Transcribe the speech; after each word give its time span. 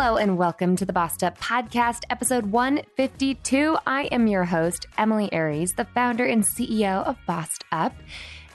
Hello 0.00 0.16
and 0.16 0.38
welcome 0.38 0.76
to 0.76 0.86
the 0.86 0.92
Bossed 0.92 1.24
Up 1.24 1.36
Podcast, 1.40 2.04
episode 2.08 2.46
152. 2.46 3.76
I 3.84 4.04
am 4.04 4.28
your 4.28 4.44
host, 4.44 4.86
Emilie 4.96 5.28
Aries, 5.32 5.72
the 5.72 5.86
founder 5.86 6.24
and 6.24 6.44
CEO 6.44 7.04
of 7.04 7.16
Bossed 7.26 7.64
Up. 7.72 7.92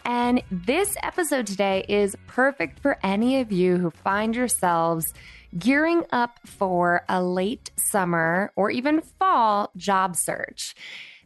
And 0.06 0.42
this 0.50 0.96
episode 1.04 1.46
today 1.46 1.86
is 1.90 2.16
perfect 2.28 2.80
for 2.80 2.98
any 3.04 3.42
of 3.42 3.52
you 3.52 3.76
who 3.76 3.90
find 3.90 4.34
yourselves 4.34 5.14
gearing 5.60 6.06
up 6.14 6.40
for 6.46 7.04
a 7.10 7.22
late 7.22 7.72
summer 7.76 8.54
or 8.56 8.72
even 8.72 9.02
fall 9.02 9.70
job 9.76 10.16
search. 10.16 10.76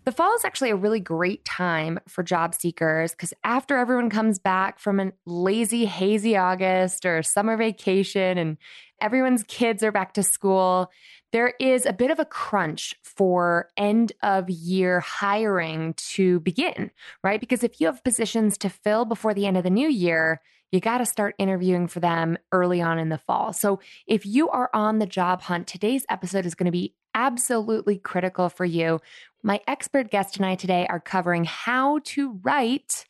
The 0.07 0.13
fall 0.13 0.33
is 0.35 0.45
actually 0.45 0.69
a 0.69 0.75
really 0.77 1.01
great 1.01 1.43
time 1.43 1.99
for 2.07 2.23
job 2.23 2.55
seekers 2.55 3.11
because 3.11 3.33
after 3.43 3.75
everyone 3.75 4.09
comes 4.09 4.39
back 4.39 4.79
from 4.79 5.01
a 5.01 5.11
lazy, 5.25 5.85
hazy 5.85 6.37
August 6.37 7.05
or 7.05 7.21
summer 7.21 7.57
vacation 7.57 8.37
and 8.37 8.57
everyone's 9.01 9.43
kids 9.43 9.83
are 9.83 9.91
back 9.91 10.13
to 10.13 10.23
school. 10.23 10.91
There 11.31 11.53
is 11.59 11.85
a 11.85 11.93
bit 11.93 12.11
of 12.11 12.19
a 12.19 12.25
crunch 12.25 12.95
for 13.03 13.69
end 13.77 14.13
of 14.23 14.49
year 14.49 14.99
hiring 15.01 15.93
to 16.13 16.39
begin, 16.39 16.91
right? 17.23 17.39
Because 17.39 17.63
if 17.63 17.79
you 17.81 17.87
have 17.87 18.03
positions 18.03 18.57
to 18.59 18.69
fill 18.69 19.05
before 19.05 19.33
the 19.33 19.45
end 19.45 19.57
of 19.57 19.63
the 19.63 19.69
new 19.69 19.89
year, 19.89 20.41
you 20.71 20.79
got 20.79 20.97
to 20.97 21.05
start 21.05 21.35
interviewing 21.37 21.87
for 21.87 21.99
them 21.99 22.37
early 22.51 22.81
on 22.81 22.99
in 22.99 23.09
the 23.09 23.17
fall. 23.17 23.53
So, 23.53 23.79
if 24.05 24.25
you 24.25 24.49
are 24.49 24.69
on 24.73 24.99
the 24.99 25.05
job 25.05 25.41
hunt, 25.41 25.67
today's 25.67 26.05
episode 26.09 26.45
is 26.45 26.55
going 26.55 26.65
to 26.65 26.71
be 26.71 26.93
absolutely 27.15 27.97
critical 27.97 28.49
for 28.49 28.65
you. 28.65 28.99
My 29.41 29.61
expert 29.67 30.11
guest 30.11 30.37
and 30.37 30.45
I 30.45 30.55
today 30.55 30.85
are 30.87 30.99
covering 30.99 31.45
how 31.45 31.99
to 32.05 32.39
write 32.43 33.05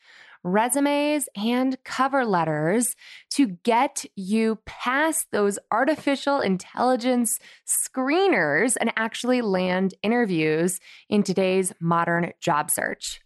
resumes 0.48 1.28
and 1.36 1.78
cover 1.84 2.26
letters 2.26 2.96
to 3.32 3.48
get 3.64 4.06
you 4.16 4.60
past 4.66 5.28
those 5.32 5.60
artificial 5.72 6.40
intelligence 6.40 7.40
screeners 7.66 8.76
and 8.80 8.92
actually 8.96 9.42
land 9.42 9.94
interviews 10.02 10.80
in 11.10 11.24
today's 11.24 11.74
modern 11.80 12.32
job 12.40 12.72
search. 12.72 13.22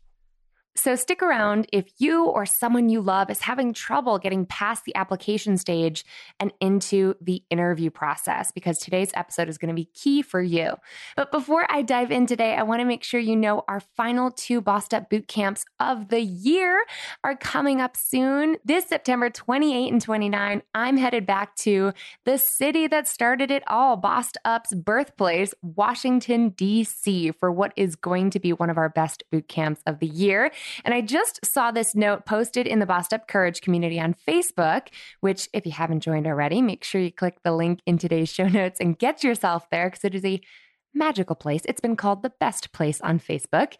So 0.75 0.95
stick 0.95 1.22
around 1.22 1.67
if 1.73 1.86
you 1.97 2.25
or 2.25 2.45
someone 2.45 2.88
you 2.88 3.02
love 3.02 3.30
is 3.30 3.41
having 3.41 3.73
trouble 3.73 4.17
getting 4.17 4.45
past 4.45 4.86
the 4.86 4.95
application 4.95 5.58
stage 5.58 6.05
and 6.39 6.53
into 6.61 7.16
the 7.19 7.44
interview 7.50 7.89
process, 7.89 8.52
because 8.52 8.80
today's 8.80 9.11
episode 9.13 9.50
is 9.50 9.58
going 9.58 9.69
to 9.69 9.75
be 9.75 9.89
key 9.94 10.22
for 10.22 10.41
you. 10.41 10.75
But 11.17 11.31
before 11.31 11.66
I 11.69 11.81
dive 11.81 12.09
in 12.09 12.25
today, 12.25 12.55
I 12.55 12.63
want 12.63 12.80
to 12.80 12.86
make 12.86 13.03
sure 13.03 13.19
you 13.19 13.36
know 13.36 13.63
our 13.68 13.81
final 13.97 14.31
two 14.31 14.62
Bossed 14.62 14.94
Up 14.94 15.09
boot 15.09 15.28
camps 15.28 15.66
of 15.79 16.07
the 16.07 16.22
year 16.22 16.85
are 17.24 17.35
coming 17.35 17.81
up 17.81 17.97
soon. 17.97 18.57
This 18.63 18.88
September 18.88 19.29
28 19.29 19.91
and 19.91 20.01
29, 20.01 20.62
I'm 20.74 20.97
headed 20.97 21.25
back 21.25 21.56
to 21.57 21.91
the 22.24 22.38
city 22.38 22.88
that 22.88 23.09
started 23.09 23.51
it 23.51 23.63
all, 23.68 23.97
Bossed 23.97 24.38
Up's 24.45 24.74
birthplace, 24.74 25.53
Washington, 25.62 26.50
D.C., 26.50 27.31
for 27.31 27.51
what 27.51 27.74
is 27.75 27.97
going 27.97 28.29
to 28.29 28.40
be 28.40 28.53
one 28.53 28.69
of 28.69 28.78
our 28.78 28.90
best 28.90 29.24
boot 29.31 29.50
camps 29.50 29.81
of 29.85 30.00
the 30.00 30.07
year. 30.07 30.50
And 30.83 30.94
I 30.94 31.01
just 31.01 31.45
saw 31.45 31.72
this 31.72 31.95
note 31.95 32.25
posted 32.25 32.67
in 32.67 32.79
the 32.79 32.85
Bossed 32.85 33.13
Up 33.13 33.27
Courage 33.27 33.61
community 33.61 33.99
on 33.99 34.16
Facebook, 34.27 34.88
which, 35.19 35.49
if 35.53 35.66
you 35.66 35.72
haven't 35.72 36.01
joined 36.01 36.27
already, 36.27 36.61
make 36.61 36.83
sure 36.83 37.01
you 37.01 37.11
click 37.11 37.44
the 37.44 37.53
link 37.53 37.79
in 37.85 37.97
today's 37.97 38.29
show 38.29 38.47
notes 38.47 38.79
and 38.79 38.97
get 38.97 39.23
yourself 39.23 39.69
there 39.69 39.89
because 39.89 40.03
it 40.03 40.16
is 40.16 40.25
a 40.25 40.41
magical 40.94 41.35
place. 41.35 41.62
It's 41.66 41.81
been 41.81 41.96
called 41.96 42.22
the 42.22 42.34
best 42.40 42.72
place 42.72 43.02
on 43.02 43.19
Facebook. 43.19 43.75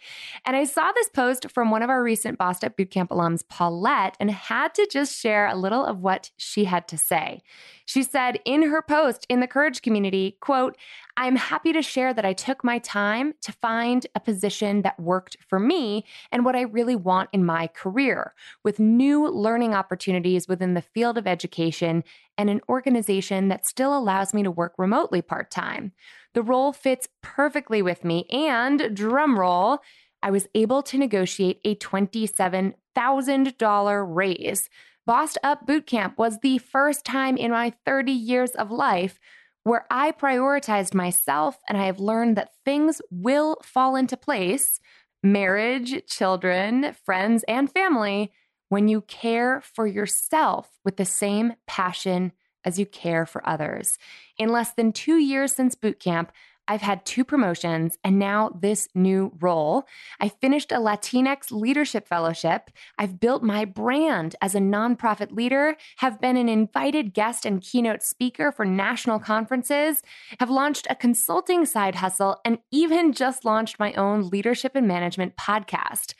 And 0.46 0.56
I 0.56 0.64
saw 0.64 0.92
this 0.92 1.10
post 1.10 1.52
from 1.52 1.72
one 1.72 1.84
of 1.84 1.90
our 1.90 2.02
recent 2.02 2.40
Up 2.40 2.78
Bootcamp 2.78 3.10
alums, 3.10 3.48
Paulette, 3.48 4.16
and 4.20 4.32
had 4.32 4.74
to 4.76 4.88
just 4.92 5.18
share 5.18 5.48
a 5.48 5.56
little 5.56 5.86
of 5.86 6.00
what 6.00 6.32
she 6.38 6.66
had 6.66 6.88
to 6.88 6.98
say. 6.98 7.42
She 7.86 8.04
said 8.04 8.40
in 8.46 8.64
her 8.64 8.82
post 8.82 9.26
in 9.30 9.42
the 9.42 9.48
Courage 9.48 9.82
community, 9.82 10.38
quote, 10.40 10.78
I'm 11.18 11.36
happy 11.36 11.74
to 11.74 11.82
share 11.82 12.14
that 12.14 12.26
I 12.26 12.34
took 12.34 12.64
my 12.64 12.80
time 12.80 13.34
to 13.42 13.52
find 13.52 14.08
a 14.16 14.20
position 14.20 14.82
that 14.84 15.00
worked 15.00 15.38
for 15.48 15.60
me 15.60 16.06
and 16.32 16.46
what 16.46 16.56
I 16.56 16.62
really 16.62 16.96
want 16.96 17.30
in 17.34 17.44
my 17.44 17.68
career, 17.68 18.34
with 18.64 18.80
new 18.80 19.28
learning 19.28 19.74
opportunities 19.74 20.48
within 20.48 20.74
the 20.74 20.82
field 20.82 21.18
of 21.18 21.28
education 21.28 22.04
and 22.38 22.50
an 22.50 22.62
organization 22.70 23.50
that 23.50 23.68
still 23.68 23.96
allows 23.96 24.34
me 24.34 24.42
to 24.44 24.52
work 24.52 24.74
remotely 24.78 25.22
part 25.22 25.52
time. 25.52 25.92
The 26.34 26.44
role 26.44 26.74
fits 26.74 27.08
perfectly 27.22 27.81
with 27.81 28.06
me, 28.06 28.25
and 28.30 28.80
drumroll, 28.80 29.80
I 30.24 30.31
was 30.31 30.47
able 30.53 30.84
to 30.84 30.97
negotiate 30.97 31.59
a 31.66 31.75
$27,000 31.75 34.16
raise. 34.16 34.70
Bossed 35.06 35.38
Up 35.44 35.68
Bootcamp 35.68 36.18
was 36.18 36.40
the 36.40 36.59
first 36.59 37.03
time 37.03 37.36
in 37.38 37.52
my 37.52 37.74
30 37.86 38.12
years 38.12 38.52
of 38.52 38.72
life 38.72 39.20
where 39.64 39.86
I 39.91 40.12
prioritized 40.12 40.94
myself 40.94 41.58
and 41.68 41.78
I 41.78 41.86
have 41.86 42.00
learned 42.00 42.38
that 42.38 42.53
things 42.66 43.02
will 43.12 43.58
fall 43.64 43.96
into 43.96 44.18
place 44.18 44.80
marriage, 45.24 46.03
children, 46.08 46.96
friends, 47.06 47.46
and 47.47 47.72
family 47.72 48.31
when 48.70 48.88
you 48.88 49.02
care 49.02 49.62
for 49.62 49.86
yourself 49.86 50.80
with 50.84 50.97
the 50.97 51.06
same 51.06 51.53
passion 51.68 52.31
as 52.66 52.80
you 52.80 52.86
care 52.86 53.26
for 53.26 53.48
others. 53.48 53.98
In 54.38 54.50
less 54.50 54.74
than 54.74 54.92
two 54.92 55.18
years 55.18 55.54
since 55.54 55.76
boot 55.76 56.00
camp, 56.00 56.32
I've 56.68 56.82
had 56.82 57.06
two 57.06 57.26
promotions 57.26 57.98
and 58.04 58.18
now 58.18 58.58
this 58.62 58.88
new 58.96 59.34
role. 59.42 59.84
I 60.20 60.30
finished 60.30 60.72
a 60.72 60.76
Latinx 60.76 61.52
leadership 61.52 62.08
fellowship. 62.08 62.70
I've 62.98 63.20
built 63.20 63.44
my 63.44 63.66
brand 63.66 64.36
as 64.42 64.56
a 64.56 64.60
nonprofit 64.60 65.34
leader, 65.34 65.76
have 65.98 66.22
been 66.22 66.38
an 66.38 66.48
invited 66.48 67.14
guest 67.14 67.46
and 67.46 67.62
keynote 67.62 68.04
speaker 68.04 68.52
for 68.52 68.64
national 68.64 69.20
conferences, 69.20 70.02
have 70.40 70.50
launched 70.50 70.88
a 70.90 70.96
consulting 70.96 71.66
side 71.66 71.96
hustle, 71.96 72.40
and 72.46 72.60
even 72.72 73.12
just 73.12 73.44
launched 73.44 73.80
my 73.80 73.92
own 73.94 74.30
leadership 74.30 74.74
and 74.74 74.88
management 74.88 75.36
podcast 75.36 76.14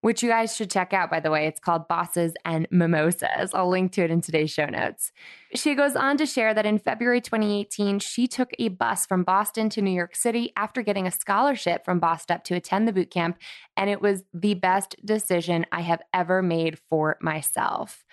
which 0.00 0.22
you 0.22 0.28
guys 0.28 0.54
should 0.54 0.70
check 0.70 0.92
out, 0.92 1.10
by 1.10 1.20
the 1.20 1.30
way. 1.30 1.46
It's 1.46 1.60
called 1.60 1.88
Bosses 1.88 2.34
and 2.44 2.68
Mimosas. 2.70 3.52
I'll 3.52 3.68
link 3.68 3.92
to 3.92 4.02
it 4.02 4.10
in 4.10 4.20
today's 4.20 4.50
show 4.50 4.66
notes. 4.66 5.12
She 5.54 5.74
goes 5.74 5.96
on 5.96 6.16
to 6.18 6.26
share 6.26 6.54
that 6.54 6.66
in 6.66 6.78
February 6.78 7.20
2018, 7.20 7.98
she 7.98 8.26
took 8.26 8.50
a 8.58 8.68
bus 8.68 9.06
from 9.06 9.24
Boston 9.24 9.68
to 9.70 9.82
New 9.82 9.90
York 9.90 10.14
City 10.14 10.52
after 10.56 10.82
getting 10.82 11.06
a 11.06 11.10
scholarship 11.10 11.84
from 11.84 11.98
Bossed 11.98 12.30
Up 12.30 12.44
to 12.44 12.54
attend 12.54 12.86
the 12.86 12.92
boot 12.92 13.10
camp, 13.10 13.38
and 13.76 13.90
it 13.90 14.00
was 14.00 14.22
the 14.32 14.54
best 14.54 14.94
decision 15.04 15.66
I 15.72 15.80
have 15.80 16.02
ever 16.14 16.42
made 16.42 16.78
for 16.88 17.16
myself. 17.20 18.04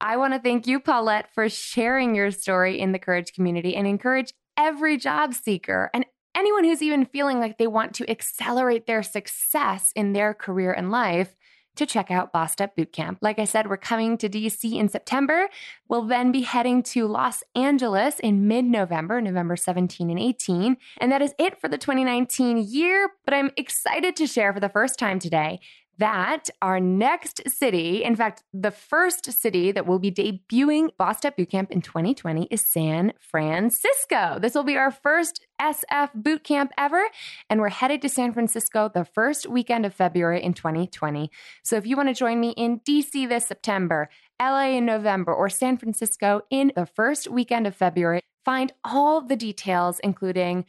I 0.00 0.18
want 0.18 0.34
to 0.34 0.40
thank 0.40 0.66
you, 0.66 0.78
Paulette, 0.80 1.32
for 1.32 1.48
sharing 1.48 2.14
your 2.14 2.30
story 2.30 2.78
in 2.78 2.92
the 2.92 2.98
Courage 2.98 3.32
community 3.32 3.74
and 3.74 3.86
encourage 3.86 4.34
every 4.58 4.96
job 4.96 5.34
seeker 5.34 5.90
and 5.94 6.04
anyone 6.36 6.64
who's 6.64 6.82
even 6.82 7.06
feeling 7.06 7.40
like 7.40 7.58
they 7.58 7.66
want 7.66 7.94
to 7.94 8.10
accelerate 8.10 8.86
their 8.86 9.02
success 9.02 9.90
in 9.96 10.12
their 10.12 10.34
career 10.34 10.72
and 10.72 10.90
life 10.90 11.34
to 11.76 11.86
check 11.86 12.10
out 12.10 12.32
Bossed 12.32 12.60
Up 12.60 12.76
Bootcamp. 12.76 13.18
Like 13.20 13.38
I 13.38 13.44
said, 13.44 13.68
we're 13.68 13.76
coming 13.76 14.18
to 14.18 14.28
DC 14.28 14.76
in 14.76 14.88
September. 14.88 15.48
We'll 15.88 16.06
then 16.06 16.32
be 16.32 16.42
heading 16.42 16.82
to 16.84 17.06
Los 17.06 17.42
Angeles 17.54 18.18
in 18.18 18.48
mid 18.48 18.64
November, 18.64 19.20
November 19.20 19.56
17 19.56 20.10
and 20.10 20.18
18. 20.18 20.76
And 20.98 21.12
that 21.12 21.22
is 21.22 21.34
it 21.38 21.60
for 21.60 21.68
the 21.68 21.78
2019 21.78 22.58
year. 22.58 23.10
But 23.24 23.34
I'm 23.34 23.50
excited 23.56 24.16
to 24.16 24.26
share 24.26 24.52
for 24.52 24.60
the 24.60 24.68
first 24.68 24.98
time 24.98 25.18
today 25.18 25.60
that 25.98 26.50
our 26.60 26.78
next 26.78 27.40
city, 27.48 28.04
in 28.04 28.16
fact, 28.16 28.42
the 28.52 28.70
first 28.70 29.32
city 29.32 29.72
that 29.72 29.86
will 29.86 29.98
be 29.98 30.10
debuting 30.10 30.90
Up 30.98 31.36
Bootcamp 31.36 31.70
in 31.70 31.80
2020 31.80 32.48
is 32.50 32.64
San 32.64 33.12
Francisco. 33.18 34.38
This 34.40 34.54
will 34.54 34.64
be 34.64 34.76
our 34.76 34.90
first 34.90 35.46
SF 35.60 36.10
bootcamp 36.14 36.70
ever, 36.76 37.08
and 37.48 37.60
we're 37.60 37.70
headed 37.70 38.02
to 38.02 38.08
San 38.08 38.32
Francisco 38.32 38.90
the 38.92 39.04
first 39.04 39.48
weekend 39.48 39.86
of 39.86 39.94
February 39.94 40.42
in 40.42 40.52
2020. 40.52 41.30
So 41.62 41.76
if 41.76 41.86
you 41.86 41.96
want 41.96 42.08
to 42.08 42.14
join 42.14 42.40
me 42.40 42.50
in 42.50 42.80
DC 42.80 43.28
this 43.28 43.46
September, 43.46 44.10
LA 44.40 44.76
in 44.76 44.84
November, 44.84 45.32
or 45.32 45.48
San 45.48 45.78
Francisco 45.78 46.42
in 46.50 46.72
the 46.76 46.86
first 46.86 47.28
weekend 47.28 47.66
of 47.66 47.74
February, 47.74 48.20
find 48.44 48.72
all 48.84 49.22
the 49.22 49.36
details, 49.36 49.98
including 50.00 50.66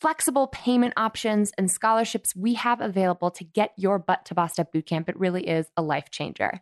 flexible 0.00 0.46
payment 0.48 0.94
options 0.96 1.52
and 1.58 1.70
scholarships 1.70 2.34
we 2.36 2.54
have 2.54 2.80
available 2.80 3.30
to 3.32 3.44
get 3.44 3.72
your 3.76 3.98
butt 3.98 4.24
to 4.26 4.40
Up 4.40 4.72
Bootcamp. 4.72 5.08
It 5.08 5.18
really 5.18 5.48
is 5.48 5.66
a 5.76 5.82
life 5.82 6.10
changer. 6.10 6.60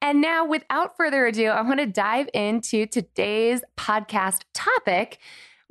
And 0.00 0.20
now, 0.20 0.46
without 0.46 0.96
further 0.96 1.26
ado, 1.26 1.48
I 1.48 1.62
want 1.62 1.80
to 1.80 1.86
dive 1.86 2.28
into 2.32 2.86
today's 2.86 3.62
podcast 3.76 4.42
topic 4.54 5.18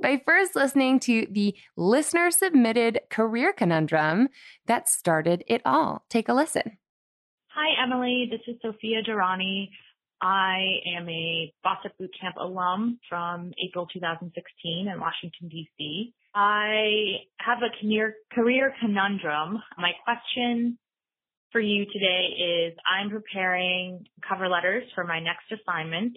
by 0.01 0.21
first 0.25 0.55
listening 0.55 0.99
to 1.01 1.25
the 1.31 1.55
listener 1.75 2.29
submitted 2.29 2.99
career 3.09 3.53
conundrum 3.53 4.27
that 4.65 4.89
started 4.89 5.43
it 5.47 5.61
all. 5.65 6.03
Take 6.09 6.29
a 6.29 6.33
listen. 6.33 6.77
Hi, 7.49 7.83
Emilie. 7.83 8.29
This 8.29 8.41
is 8.47 8.59
Sophia 8.61 9.01
Durrani. 9.01 9.69
I 10.21 10.79
am 10.97 11.07
a 11.09 11.53
Up 11.63 11.81
Bootcamp 11.99 12.35
alum 12.37 12.99
from 13.07 13.53
April 13.63 13.87
2016 13.87 14.87
in 14.87 14.99
Washington, 14.99 15.47
D.C. 15.47 16.13
I 16.39 17.25
have 17.39 17.57
a 17.63 17.73
career, 17.81 18.13
career 18.31 18.71
conundrum. 18.79 19.57
My 19.75 19.93
question 20.05 20.77
for 21.51 21.59
you 21.59 21.85
today 21.91 22.27
is 22.37 22.77
I'm 22.85 23.09
preparing 23.09 24.05
cover 24.21 24.47
letters 24.47 24.83
for 24.93 25.03
my 25.03 25.19
next 25.19 25.45
assignment 25.51 26.15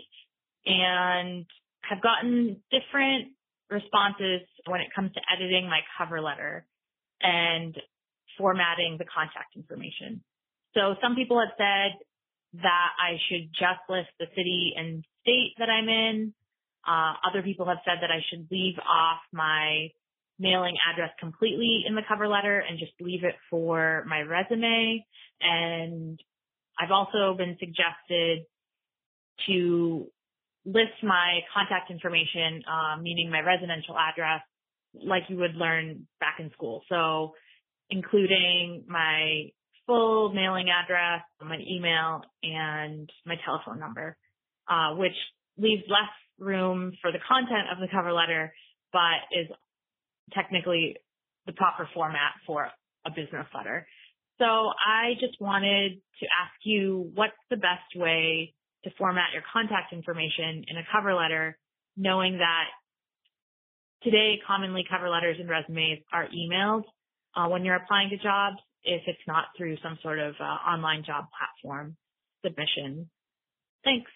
and 0.67 1.47
have 1.89 2.03
gotten 2.03 2.61
different 2.71 3.29
responses 3.71 4.43
when 4.67 4.83
it 4.83 4.89
comes 4.95 5.11
to 5.15 5.21
editing 5.35 5.71
my 5.71 5.81
cover 5.97 6.21
letter 6.21 6.67
and 7.23 7.75
formatting 8.37 8.97
the 8.99 9.07
contact 9.07 9.57
information. 9.57 10.23
So 10.75 10.97
some 11.01 11.15
people 11.15 11.41
have 11.41 11.57
said 11.57 12.61
that 12.61 12.89
I 13.01 13.17
should 13.31 13.49
just 13.55 13.89
list 13.89 14.11
the 14.19 14.27
city 14.37 14.75
and 14.77 15.03
state 15.23 15.55
that 15.59 15.71
I'm 15.71 15.89
in. 15.89 16.35
Uh, 16.87 17.15
other 17.27 17.41
people 17.43 17.65
have 17.65 17.79
said 17.87 18.03
that 18.03 18.11
I 18.11 18.21
should 18.29 18.49
leave 18.51 18.77
off 18.87 19.21
my 19.33 19.89
mailing 20.41 20.75
address 20.91 21.11
completely 21.21 21.85
in 21.87 21.95
the 21.95 22.03
cover 22.09 22.27
letter 22.27 22.59
and 22.67 22.79
just 22.79 22.93
leave 23.01 23.23
it 23.25 23.35
for 23.51 24.05
my 24.09 24.23
resume. 24.23 25.05
And 25.41 26.19
I've 26.81 26.91
also 26.91 27.37
been 27.37 27.57
suggested 27.61 28.47
to 29.47 30.07
list 30.65 31.03
my 31.03 31.41
contact 31.55 31.91
information, 31.91 32.63
um, 32.67 33.03
meaning 33.03 33.31
my 33.31 33.41
residential 33.41 33.97
address, 33.99 34.41
like 34.95 35.25
you 35.29 35.37
would 35.37 35.55
learn 35.55 36.07
back 36.21 36.37
in 36.41 36.51
school. 36.53 36.83
So 36.89 37.33
including 37.91 38.85
my 38.89 39.51
full 39.87 40.33
mailing 40.33 40.69
address, 40.71 41.23
my 41.43 41.59
email, 41.69 42.23
and 42.43 43.11
my 43.27 43.35
telephone 43.45 43.79
number, 43.79 44.17
uh, 44.69 44.95
which 44.95 45.17
leaves 45.59 45.83
less 45.89 46.13
room 46.39 46.93
for 47.03 47.13
the 47.13 47.19
content 47.29 47.69
of 47.73 47.79
the 47.79 47.89
cover 47.93 48.13
letter, 48.13 48.53
but 48.93 49.21
is 49.39 49.49
technically 50.33 50.97
the 51.47 51.53
proper 51.53 51.89
format 51.95 52.33
for 52.47 52.69
a 53.07 53.11
business 53.11 53.47
letter. 53.55 53.87
So 54.39 54.45
I 54.45 55.15
just 55.21 55.41
wanted 55.41 56.01
to 56.21 56.27
ask 56.43 56.55
you 56.65 57.11
what's 57.15 57.33
the 57.51 57.57
best 57.57 57.95
way 57.95 58.55
to 58.85 58.91
format 58.97 59.33
your 59.33 59.43
contact 59.53 59.93
information 59.93 60.65
in 60.69 60.77
a 60.77 60.83
cover 60.93 61.15
letter, 61.15 61.59
knowing 61.97 62.39
that 62.39 62.65
today 64.03 64.39
commonly 64.47 64.85
cover 64.91 65.11
letters 65.11 65.37
and 65.39 65.49
resumes 65.49 65.99
are 66.13 66.27
emailed 66.29 66.85
uh, 67.37 67.49
when 67.49 67.65
you're 67.65 67.77
applying 67.77 68.11
to 68.11 68.17
jobs 68.17 68.57
if 68.83 69.03
it's 69.07 69.21
not 69.27 69.45
through 69.57 69.77
some 69.83 69.99
sort 70.03 70.19
of 70.19 70.35
uh, 70.41 70.45
online 70.45 71.05
job 71.05 71.27
platform 71.37 71.97
submission. 72.45 73.11
Thanks. 73.85 74.11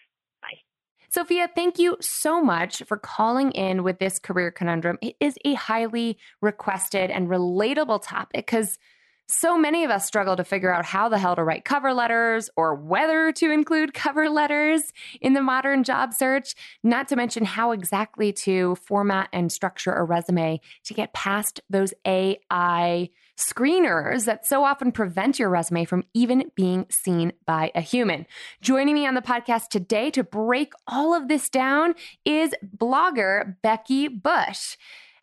Sophia, 1.15 1.49
thank 1.55 1.79
you 1.79 1.95
so 2.01 2.41
much 2.41 2.83
for 2.83 2.97
calling 2.97 3.53
in 3.53 3.83
with 3.83 3.99
this 3.99 4.19
career 4.19 4.51
conundrum. 4.51 4.97
It 5.01 5.15
is 5.21 5.37
a 5.45 5.53
highly 5.53 6.17
requested 6.41 7.09
and 7.09 7.29
relatable 7.29 8.01
topic 8.03 8.45
because 8.45 8.77
so 9.25 9.57
many 9.57 9.85
of 9.85 9.91
us 9.91 10.05
struggle 10.05 10.35
to 10.35 10.43
figure 10.43 10.73
out 10.73 10.83
how 10.83 11.07
the 11.07 11.17
hell 11.17 11.37
to 11.37 11.43
write 11.45 11.63
cover 11.63 11.93
letters 11.93 12.49
or 12.57 12.75
whether 12.75 13.31
to 13.31 13.49
include 13.49 13.93
cover 13.93 14.29
letters 14.29 14.83
in 15.21 15.31
the 15.31 15.41
modern 15.41 15.85
job 15.85 16.13
search, 16.13 16.53
not 16.83 17.07
to 17.07 17.15
mention 17.15 17.45
how 17.45 17.71
exactly 17.71 18.33
to 18.33 18.75
format 18.75 19.29
and 19.31 19.53
structure 19.53 19.93
a 19.93 20.03
resume 20.03 20.59
to 20.83 20.93
get 20.93 21.13
past 21.13 21.61
those 21.69 21.93
AI 22.05 23.09
screeners 23.37 24.25
that 24.25 24.45
so 24.45 24.63
often 24.63 24.91
prevent 24.91 25.39
your 25.39 25.49
resume 25.49 25.85
from 25.85 26.03
even 26.13 26.51
being 26.55 26.85
seen 26.89 27.33
by 27.45 27.71
a 27.75 27.81
human. 27.81 28.25
Joining 28.61 28.95
me 28.95 29.05
on 29.05 29.13
the 29.13 29.21
podcast 29.21 29.69
today 29.69 30.09
to 30.11 30.23
break 30.23 30.73
all 30.87 31.13
of 31.13 31.27
this 31.27 31.49
down 31.49 31.95
is 32.23 32.53
blogger 32.77 33.55
Becky 33.61 34.07
Bush. 34.07 34.77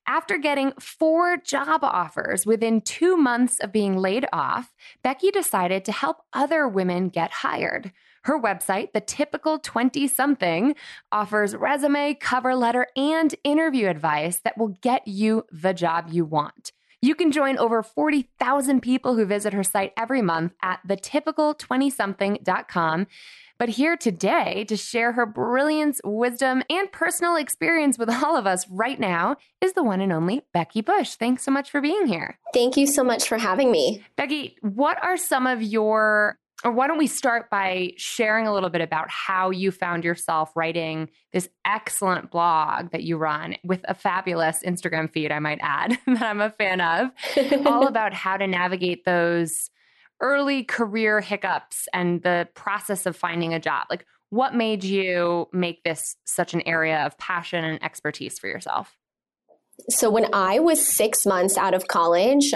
After 0.06 0.36
getting 0.36 0.72
four 0.80 1.36
job 1.36 1.84
offers 1.84 2.44
within 2.44 2.80
two 2.80 3.16
months 3.16 3.60
of 3.60 3.72
being 3.72 3.96
laid 3.96 4.26
off, 4.32 4.72
Becky 5.02 5.30
decided 5.30 5.84
to 5.84 5.92
help 5.92 6.18
other 6.32 6.66
women 6.66 7.08
get 7.08 7.30
hired. 7.30 7.92
Her 8.24 8.40
website, 8.40 8.92
The 8.92 9.00
Typical 9.00 9.58
20 9.58 10.06
Something, 10.06 10.74
offers 11.10 11.56
resume, 11.56 12.14
cover 12.14 12.54
letter, 12.54 12.86
and 12.96 13.34
interview 13.42 13.88
advice 13.88 14.40
that 14.44 14.58
will 14.58 14.76
get 14.80 15.06
you 15.06 15.44
the 15.50 15.72
job 15.72 16.08
you 16.10 16.24
want. 16.24 16.72
You 17.04 17.16
can 17.16 17.32
join 17.32 17.58
over 17.58 17.82
40,000 17.82 18.80
people 18.80 19.16
who 19.16 19.26
visit 19.26 19.52
her 19.52 19.64
site 19.64 19.92
every 19.96 20.22
month 20.22 20.52
at 20.62 20.78
thetypical20something.com 20.86 23.08
but 23.62 23.68
here 23.68 23.96
today 23.96 24.64
to 24.64 24.76
share 24.76 25.12
her 25.12 25.24
brilliance, 25.24 26.00
wisdom, 26.02 26.64
and 26.68 26.90
personal 26.90 27.36
experience 27.36 27.96
with 27.96 28.10
all 28.10 28.36
of 28.36 28.44
us 28.44 28.68
right 28.68 28.98
now 28.98 29.36
is 29.60 29.74
the 29.74 29.84
one 29.84 30.00
and 30.00 30.12
only 30.12 30.42
Becky 30.52 30.80
Bush. 30.80 31.14
Thanks 31.14 31.44
so 31.44 31.52
much 31.52 31.70
for 31.70 31.80
being 31.80 32.06
here. 32.06 32.40
Thank 32.52 32.76
you 32.76 32.88
so 32.88 33.04
much 33.04 33.28
for 33.28 33.38
having 33.38 33.70
me. 33.70 34.02
Becky, 34.16 34.56
what 34.62 35.00
are 35.04 35.16
some 35.16 35.46
of 35.46 35.62
your 35.62 36.40
or 36.64 36.72
why 36.72 36.86
don't 36.86 36.98
we 36.98 37.06
start 37.06 37.50
by 37.50 37.92
sharing 37.96 38.46
a 38.46 38.52
little 38.52 38.70
bit 38.70 38.80
about 38.80 39.10
how 39.10 39.50
you 39.50 39.70
found 39.70 40.04
yourself 40.04 40.52
writing 40.54 41.08
this 41.32 41.48
excellent 41.66 42.30
blog 42.30 42.90
that 42.92 43.02
you 43.02 43.16
run 43.16 43.56
with 43.64 43.80
a 43.84 43.94
fabulous 43.94 44.60
Instagram 44.64 45.10
feed, 45.10 45.32
I 45.32 45.38
might 45.38 45.58
add, 45.60 45.98
that 46.06 46.22
I'm 46.22 46.40
a 46.40 46.50
fan 46.50 46.80
of, 46.80 47.10
all 47.66 47.86
about 47.88 48.14
how 48.14 48.36
to 48.36 48.46
navigate 48.46 49.04
those 49.04 49.70
early 50.20 50.62
career 50.62 51.20
hiccups 51.20 51.88
and 51.92 52.22
the 52.22 52.48
process 52.54 53.06
of 53.06 53.16
finding 53.16 53.52
a 53.52 53.60
job? 53.60 53.86
Like, 53.90 54.06
what 54.30 54.54
made 54.54 54.84
you 54.84 55.48
make 55.52 55.82
this 55.82 56.16
such 56.24 56.54
an 56.54 56.62
area 56.62 57.04
of 57.04 57.18
passion 57.18 57.64
and 57.64 57.82
expertise 57.82 58.38
for 58.38 58.46
yourself? 58.46 58.96
So, 59.90 60.10
when 60.10 60.32
I 60.32 60.60
was 60.60 60.86
six 60.86 61.26
months 61.26 61.58
out 61.58 61.74
of 61.74 61.88
college, 61.88 62.54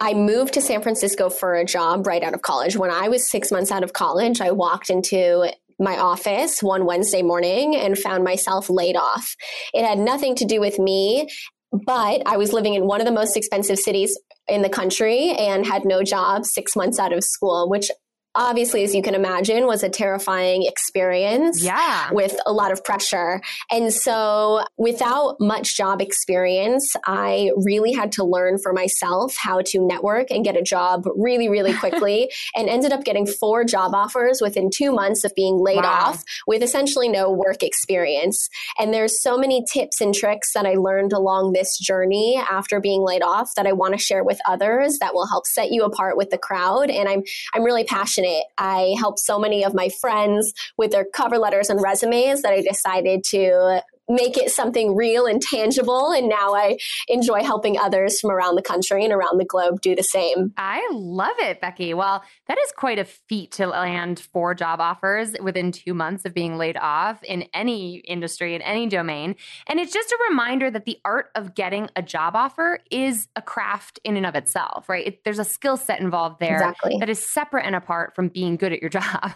I 0.00 0.14
moved 0.14 0.54
to 0.54 0.62
San 0.62 0.80
Francisco 0.80 1.28
for 1.28 1.54
a 1.54 1.64
job 1.64 2.06
right 2.06 2.22
out 2.22 2.32
of 2.32 2.40
college. 2.40 2.76
When 2.76 2.90
I 2.90 3.08
was 3.08 3.30
six 3.30 3.52
months 3.52 3.70
out 3.70 3.84
of 3.84 3.92
college, 3.92 4.40
I 4.40 4.50
walked 4.50 4.88
into 4.88 5.52
my 5.78 5.98
office 5.98 6.62
one 6.62 6.86
Wednesday 6.86 7.22
morning 7.22 7.76
and 7.76 7.98
found 7.98 8.24
myself 8.24 8.70
laid 8.70 8.96
off. 8.96 9.34
It 9.74 9.84
had 9.84 9.98
nothing 9.98 10.34
to 10.36 10.44
do 10.46 10.60
with 10.60 10.78
me, 10.78 11.28
but 11.72 12.22
I 12.26 12.38
was 12.38 12.52
living 12.52 12.74
in 12.74 12.86
one 12.86 13.00
of 13.00 13.06
the 13.06 13.12
most 13.12 13.36
expensive 13.36 13.78
cities 13.78 14.18
in 14.48 14.62
the 14.62 14.68
country 14.68 15.30
and 15.32 15.66
had 15.66 15.84
no 15.84 16.02
job 16.02 16.44
six 16.44 16.74
months 16.74 16.98
out 16.98 17.12
of 17.12 17.22
school, 17.22 17.68
which 17.68 17.90
obviously, 18.34 18.84
as 18.84 18.94
you 18.94 19.02
can 19.02 19.14
imagine, 19.14 19.66
was 19.66 19.82
a 19.82 19.88
terrifying 19.88 20.64
experience. 20.64 21.62
Yeah. 21.62 22.10
With 22.12 22.38
a 22.46 22.52
lot 22.52 22.72
of 22.72 22.84
pressure. 22.84 23.40
And 23.70 23.92
so, 23.92 24.64
without 24.76 25.36
much 25.40 25.76
job 25.76 26.00
experience, 26.00 26.92
I 27.06 27.50
really 27.56 27.92
had 27.92 28.12
to 28.12 28.24
learn 28.24 28.58
for 28.62 28.72
myself 28.72 29.36
how 29.38 29.62
to 29.66 29.86
network 29.86 30.30
and 30.30 30.44
get 30.44 30.56
a 30.56 30.62
job 30.62 31.04
really, 31.16 31.48
really 31.48 31.74
quickly. 31.78 32.30
and 32.54 32.68
ended 32.68 32.92
up 32.92 33.04
getting 33.04 33.26
four 33.26 33.64
job 33.64 33.94
offers 33.94 34.40
within 34.40 34.70
two 34.72 34.92
months 34.92 35.24
of 35.24 35.34
being 35.34 35.58
laid 35.58 35.76
wow. 35.76 36.08
off 36.08 36.24
with 36.46 36.62
essentially 36.62 37.08
no 37.08 37.30
work 37.30 37.62
experience. 37.62 38.48
And 38.78 38.92
there's 38.92 39.20
so 39.20 39.36
many 39.36 39.64
tips 39.72 40.00
and 40.00 40.14
tricks 40.14 40.52
that 40.54 40.66
I 40.66 40.74
learned 40.74 41.12
along 41.12 41.52
this 41.52 41.78
journey 41.78 42.40
after 42.50 42.80
being 42.80 43.02
laid 43.02 43.22
off 43.22 43.50
that 43.56 43.66
I 43.66 43.72
want 43.72 43.94
to 43.94 43.98
share 43.98 44.24
with 44.24 44.38
others 44.46 44.98
that 44.98 45.14
will 45.14 45.26
help 45.26 45.46
set 45.46 45.70
you 45.70 45.84
apart 45.84 46.16
with 46.16 46.30
the 46.30 46.38
crowd. 46.38 46.90
And 46.90 47.08
I'm 47.08 47.22
I'm 47.54 47.64
really 47.64 47.84
passionate 47.84 48.19
I 48.58 48.94
helped 48.98 49.18
so 49.18 49.38
many 49.38 49.64
of 49.64 49.74
my 49.74 49.88
friends 49.88 50.52
with 50.76 50.90
their 50.90 51.04
cover 51.04 51.38
letters 51.38 51.70
and 51.70 51.82
resumes 51.82 52.42
that 52.42 52.52
I 52.52 52.62
decided 52.62 53.24
to 53.24 53.82
make 54.10 54.36
it 54.36 54.50
something 54.50 54.94
real 54.94 55.26
and 55.26 55.40
tangible. 55.40 56.12
And 56.12 56.28
now 56.28 56.54
I 56.54 56.76
enjoy 57.08 57.42
helping 57.42 57.78
others 57.78 58.20
from 58.20 58.30
around 58.30 58.56
the 58.56 58.62
country 58.62 59.04
and 59.04 59.12
around 59.12 59.38
the 59.38 59.44
globe 59.44 59.80
do 59.80 59.94
the 59.94 60.02
same. 60.02 60.52
I 60.56 60.88
love 60.92 61.36
it, 61.38 61.60
Becky. 61.60 61.94
Well, 61.94 62.22
that 62.48 62.58
is 62.58 62.72
quite 62.72 62.98
a 62.98 63.04
feat 63.04 63.52
to 63.52 63.66
land 63.66 64.20
four 64.20 64.54
job 64.54 64.80
offers 64.80 65.34
within 65.40 65.72
two 65.72 65.94
months 65.94 66.24
of 66.24 66.34
being 66.34 66.58
laid 66.58 66.76
off 66.76 67.22
in 67.22 67.44
any 67.54 67.96
industry, 67.98 68.54
in 68.54 68.62
any 68.62 68.88
domain. 68.88 69.36
And 69.66 69.78
it's 69.78 69.92
just 69.92 70.10
a 70.10 70.18
reminder 70.28 70.70
that 70.70 70.84
the 70.84 70.98
art 71.04 71.30
of 71.34 71.54
getting 71.54 71.88
a 71.96 72.02
job 72.02 72.34
offer 72.34 72.80
is 72.90 73.28
a 73.36 73.42
craft 73.42 74.00
in 74.04 74.16
and 74.16 74.26
of 74.26 74.34
itself, 74.34 74.88
right? 74.88 75.06
It, 75.06 75.24
there's 75.24 75.38
a 75.38 75.44
skill 75.44 75.76
set 75.76 76.00
involved 76.00 76.40
there 76.40 76.54
exactly. 76.54 76.96
that 76.98 77.08
is 77.08 77.24
separate 77.24 77.64
and 77.66 77.76
apart 77.76 78.14
from 78.14 78.28
being 78.28 78.56
good 78.56 78.72
at 78.72 78.80
your 78.80 78.90
job. 78.90 79.32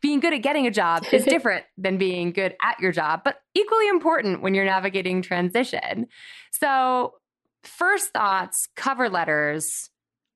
being 0.00 0.20
good 0.20 0.32
at 0.32 0.42
getting 0.42 0.66
a 0.66 0.70
job 0.70 1.04
is 1.12 1.24
different 1.34 1.64
than 1.76 1.98
being 1.98 2.32
good 2.32 2.54
at 2.62 2.80
your 2.80 2.92
job, 2.92 3.22
but 3.24 3.40
equally 3.54 3.88
important 4.14 4.42
when 4.42 4.54
you're 4.54 4.64
navigating 4.64 5.22
transition. 5.22 6.06
So, 6.52 7.14
first 7.64 8.12
thoughts 8.12 8.68
cover 8.76 9.08
letters 9.08 9.90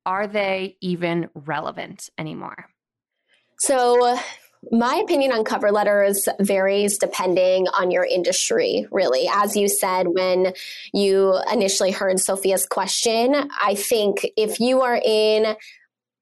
are 0.06 0.26
they 0.26 0.76
even 0.80 1.28
relevant 1.34 2.08
anymore? 2.18 2.66
So, 3.58 4.18
my 4.72 4.96
opinion 5.04 5.32
on 5.32 5.44
cover 5.44 5.70
letters 5.70 6.28
varies 6.40 6.98
depending 6.98 7.68
on 7.68 7.92
your 7.92 8.04
industry, 8.04 8.86
really. 8.90 9.28
As 9.32 9.56
you 9.56 9.68
said, 9.68 10.08
when 10.08 10.52
you 10.92 11.38
initially 11.52 11.92
heard 11.92 12.18
Sophia's 12.18 12.66
question, 12.66 13.36
I 13.62 13.76
think 13.76 14.26
if 14.36 14.58
you 14.58 14.80
are 14.80 15.00
in 15.04 15.54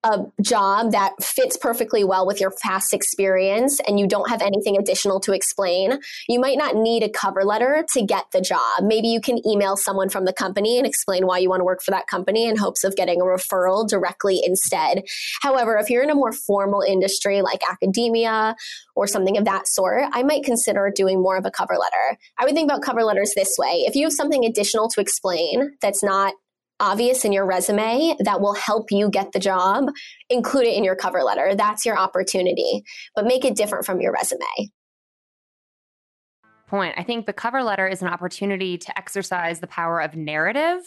a 0.06 0.24
job 0.40 0.92
that 0.92 1.12
fits 1.20 1.56
perfectly 1.56 2.04
well 2.04 2.26
with 2.26 2.40
your 2.40 2.52
past 2.62 2.94
experience 2.94 3.80
and 3.86 3.98
you 3.98 4.06
don't 4.06 4.30
have 4.30 4.40
anything 4.40 4.76
additional 4.78 5.18
to 5.20 5.32
explain, 5.32 5.98
you 6.28 6.38
might 6.38 6.56
not 6.56 6.76
need 6.76 7.02
a 7.02 7.08
cover 7.08 7.44
letter 7.44 7.84
to 7.92 8.02
get 8.02 8.24
the 8.32 8.40
job. 8.40 8.84
Maybe 8.84 9.08
you 9.08 9.20
can 9.20 9.44
email 9.46 9.76
someone 9.76 10.08
from 10.08 10.24
the 10.24 10.32
company 10.32 10.78
and 10.78 10.86
explain 10.86 11.26
why 11.26 11.38
you 11.38 11.48
want 11.48 11.60
to 11.60 11.64
work 11.64 11.82
for 11.82 11.90
that 11.90 12.06
company 12.06 12.48
in 12.48 12.56
hopes 12.56 12.84
of 12.84 12.94
getting 12.94 13.20
a 13.20 13.24
referral 13.24 13.88
directly 13.88 14.40
instead. 14.44 15.02
However, 15.42 15.76
if 15.76 15.90
you're 15.90 16.04
in 16.04 16.10
a 16.10 16.14
more 16.14 16.32
formal 16.32 16.82
industry 16.82 17.42
like 17.42 17.62
academia 17.68 18.54
or 18.94 19.08
something 19.08 19.36
of 19.36 19.44
that 19.44 19.66
sort, 19.66 20.04
I 20.12 20.22
might 20.22 20.44
consider 20.44 20.92
doing 20.94 21.20
more 21.20 21.36
of 21.36 21.44
a 21.44 21.50
cover 21.50 21.74
letter. 21.74 22.18
I 22.38 22.44
would 22.44 22.54
think 22.54 22.70
about 22.70 22.82
cover 22.82 23.02
letters 23.02 23.32
this 23.34 23.56
way. 23.58 23.84
If 23.86 23.96
you 23.96 24.04
have 24.04 24.12
something 24.12 24.44
additional 24.44 24.88
to 24.90 25.00
explain 25.00 25.76
that's 25.80 26.04
not 26.04 26.34
obvious 26.80 27.24
in 27.24 27.32
your 27.32 27.46
resume 27.46 28.16
that 28.20 28.40
will 28.40 28.54
help 28.54 28.90
you 28.90 29.08
get 29.10 29.32
the 29.32 29.38
job, 29.38 29.86
include 30.28 30.66
it 30.66 30.76
in 30.76 30.84
your 30.84 30.96
cover 30.96 31.22
letter. 31.22 31.54
That's 31.54 31.86
your 31.86 31.98
opportunity, 31.98 32.82
but 33.14 33.24
make 33.24 33.44
it 33.44 33.56
different 33.56 33.86
from 33.86 34.00
your 34.00 34.12
resume. 34.12 34.70
Point. 36.68 36.94
I 36.96 37.04
think 37.04 37.26
the 37.26 37.32
cover 37.32 37.62
letter 37.62 37.86
is 37.86 38.02
an 38.02 38.08
opportunity 38.08 38.76
to 38.76 38.98
exercise 38.98 39.60
the 39.60 39.68
power 39.68 40.00
of 40.00 40.16
narrative, 40.16 40.80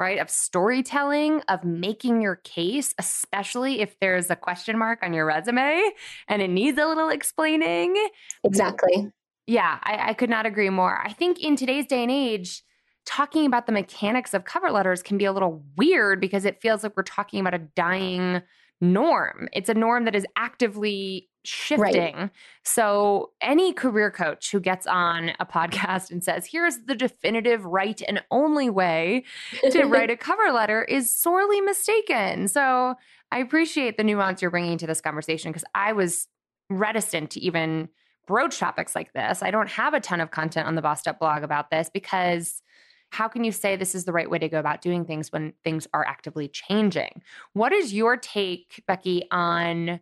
right? 0.00 0.18
Of 0.18 0.28
storytelling, 0.28 1.42
of 1.48 1.62
making 1.62 2.22
your 2.22 2.36
case, 2.36 2.92
especially 2.98 3.80
if 3.80 3.94
there's 4.00 4.30
a 4.30 4.36
question 4.36 4.76
mark 4.76 4.98
on 5.02 5.12
your 5.12 5.24
resume 5.24 5.80
and 6.26 6.42
it 6.42 6.48
needs 6.48 6.76
a 6.76 6.86
little 6.86 7.08
explaining. 7.08 7.94
Exactly. 8.42 9.12
Yeah, 9.46 9.78
I, 9.82 10.10
I 10.10 10.14
could 10.14 10.30
not 10.30 10.44
agree 10.44 10.70
more. 10.70 11.00
I 11.04 11.12
think 11.12 11.38
in 11.38 11.54
today's 11.54 11.86
day 11.86 12.02
and 12.02 12.10
age, 12.10 12.62
talking 13.04 13.46
about 13.46 13.66
the 13.66 13.72
mechanics 13.72 14.34
of 14.34 14.44
cover 14.44 14.70
letters 14.70 15.02
can 15.02 15.18
be 15.18 15.24
a 15.24 15.32
little 15.32 15.62
weird 15.76 16.20
because 16.20 16.44
it 16.44 16.60
feels 16.60 16.82
like 16.82 16.96
we're 16.96 17.02
talking 17.02 17.40
about 17.40 17.54
a 17.54 17.58
dying 17.58 18.42
norm. 18.80 19.48
It's 19.52 19.68
a 19.68 19.74
norm 19.74 20.04
that 20.04 20.14
is 20.14 20.26
actively 20.36 21.28
shifting. 21.44 22.16
Right. 22.16 22.30
So, 22.64 23.30
any 23.40 23.72
career 23.72 24.10
coach 24.10 24.50
who 24.52 24.60
gets 24.60 24.86
on 24.86 25.32
a 25.40 25.46
podcast 25.46 26.10
and 26.10 26.22
says, 26.22 26.46
here's 26.46 26.78
the 26.86 26.94
definitive 26.94 27.64
right 27.64 28.00
and 28.06 28.22
only 28.30 28.70
way 28.70 29.24
to 29.70 29.84
write 29.84 30.10
a 30.10 30.16
cover 30.18 30.52
letter 30.52 30.84
is 30.84 31.16
sorely 31.16 31.60
mistaken. 31.60 32.48
So, 32.48 32.96
I 33.30 33.38
appreciate 33.38 33.96
the 33.96 34.04
nuance 34.04 34.42
you're 34.42 34.50
bringing 34.50 34.78
to 34.78 34.86
this 34.86 35.00
conversation 35.00 35.50
because 35.50 35.64
I 35.74 35.92
was 35.92 36.28
reticent 36.68 37.30
to 37.32 37.40
even 37.40 37.88
broach 38.26 38.58
topics 38.58 38.94
like 38.94 39.12
this. 39.12 39.42
I 39.42 39.50
don't 39.50 39.68
have 39.70 39.94
a 39.94 40.00
ton 40.00 40.20
of 40.20 40.30
content 40.30 40.68
on 40.68 40.74
the 40.74 40.82
Bossed 40.82 41.08
Up 41.08 41.18
blog 41.18 41.42
about 41.42 41.70
this 41.70 41.90
because 41.92 42.62
how 43.12 43.28
can 43.28 43.44
you 43.44 43.52
say 43.52 43.76
this 43.76 43.94
is 43.94 44.06
the 44.06 44.12
right 44.12 44.30
way 44.30 44.38
to 44.38 44.48
go 44.48 44.58
about 44.58 44.80
doing 44.80 45.04
things 45.04 45.30
when 45.30 45.52
things 45.62 45.86
are 45.92 46.04
actively 46.04 46.48
changing? 46.48 47.20
What 47.52 47.70
is 47.70 47.92
your 47.92 48.16
take, 48.16 48.82
Becky, 48.86 49.24
on 49.30 50.00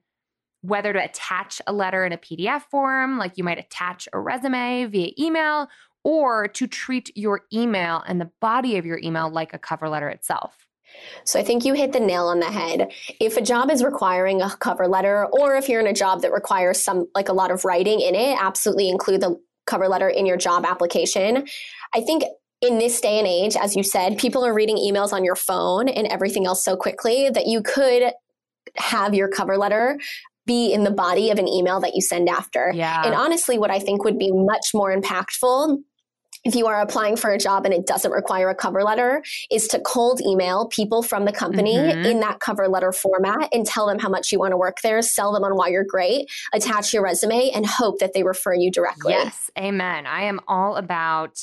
whether 0.62 0.92
to 0.92 1.04
attach 1.04 1.60
a 1.66 1.72
letter 1.72 2.04
in 2.04 2.12
a 2.12 2.18
PDF 2.18 2.62
form, 2.70 3.18
like 3.18 3.36
you 3.36 3.42
might 3.42 3.58
attach 3.58 4.08
a 4.12 4.20
resume 4.20 4.84
via 4.84 5.10
email, 5.18 5.68
or 6.04 6.46
to 6.46 6.68
treat 6.68 7.10
your 7.16 7.42
email 7.52 8.04
and 8.06 8.20
the 8.20 8.30
body 8.40 8.76
of 8.76 8.86
your 8.86 9.00
email 9.02 9.28
like 9.28 9.52
a 9.52 9.58
cover 9.58 9.88
letter 9.88 10.08
itself? 10.08 10.68
So 11.24 11.40
I 11.40 11.42
think 11.42 11.64
you 11.64 11.74
hit 11.74 11.92
the 11.92 11.98
nail 11.98 12.26
on 12.26 12.38
the 12.38 12.46
head. 12.46 12.92
If 13.18 13.36
a 13.36 13.42
job 13.42 13.72
is 13.72 13.82
requiring 13.82 14.40
a 14.40 14.50
cover 14.50 14.86
letter, 14.86 15.26
or 15.26 15.56
if 15.56 15.68
you're 15.68 15.80
in 15.80 15.88
a 15.88 15.92
job 15.92 16.22
that 16.22 16.32
requires 16.32 16.80
some, 16.80 17.06
like 17.16 17.28
a 17.28 17.32
lot 17.32 17.50
of 17.50 17.64
writing 17.64 18.00
in 18.00 18.14
it, 18.14 18.38
absolutely 18.40 18.88
include 18.88 19.20
the 19.20 19.36
cover 19.66 19.88
letter 19.88 20.08
in 20.08 20.26
your 20.26 20.36
job 20.36 20.64
application. 20.64 21.46
I 21.94 22.02
think 22.02 22.24
in 22.60 22.78
this 22.78 23.00
day 23.00 23.18
and 23.18 23.26
age, 23.26 23.56
as 23.56 23.74
you 23.74 23.82
said, 23.82 24.18
people 24.18 24.44
are 24.44 24.52
reading 24.52 24.76
emails 24.76 25.12
on 25.12 25.24
your 25.24 25.36
phone 25.36 25.88
and 25.88 26.06
everything 26.08 26.46
else 26.46 26.64
so 26.64 26.76
quickly 26.76 27.30
that 27.30 27.46
you 27.46 27.62
could 27.62 28.12
have 28.76 29.14
your 29.14 29.28
cover 29.28 29.56
letter 29.56 29.98
be 30.46 30.72
in 30.72 30.84
the 30.84 30.90
body 30.90 31.30
of 31.30 31.38
an 31.38 31.48
email 31.48 31.80
that 31.80 31.94
you 31.94 32.00
send 32.00 32.28
after. 32.28 32.72
Yeah. 32.74 33.02
And 33.04 33.14
honestly, 33.14 33.58
what 33.58 33.70
I 33.70 33.78
think 33.78 34.04
would 34.04 34.18
be 34.18 34.30
much 34.32 34.70
more 34.74 34.94
impactful 34.94 35.78
if 36.44 36.54
you 36.54 36.66
are 36.66 36.80
applying 36.80 37.16
for 37.16 37.30
a 37.30 37.38
job 37.38 37.66
and 37.66 37.74
it 37.74 37.86
doesn't 37.86 38.12
require 38.12 38.48
a 38.48 38.54
cover 38.54 38.82
letter 38.82 39.22
is 39.50 39.68
to 39.68 39.80
cold 39.80 40.20
email 40.22 40.68
people 40.68 41.02
from 41.02 41.26
the 41.26 41.32
company 41.32 41.74
mm-hmm. 41.74 42.04
in 42.04 42.20
that 42.20 42.40
cover 42.40 42.66
letter 42.68 42.92
format 42.92 43.48
and 43.52 43.66
tell 43.66 43.86
them 43.86 43.98
how 43.98 44.08
much 44.08 44.32
you 44.32 44.38
want 44.38 44.52
to 44.52 44.56
work 44.56 44.78
there, 44.82 45.02
sell 45.02 45.32
them 45.32 45.44
on 45.44 45.54
why 45.54 45.68
you're 45.68 45.84
great, 45.84 46.30
attach 46.54 46.94
your 46.94 47.02
resume 47.02 47.50
and 47.54 47.66
hope 47.66 47.98
that 47.98 48.14
they 48.14 48.22
refer 48.22 48.54
you 48.54 48.70
directly. 48.70 49.12
Yes, 49.12 49.50
amen. 49.58 50.06
I 50.06 50.22
am 50.22 50.40
all 50.48 50.76
about 50.76 51.38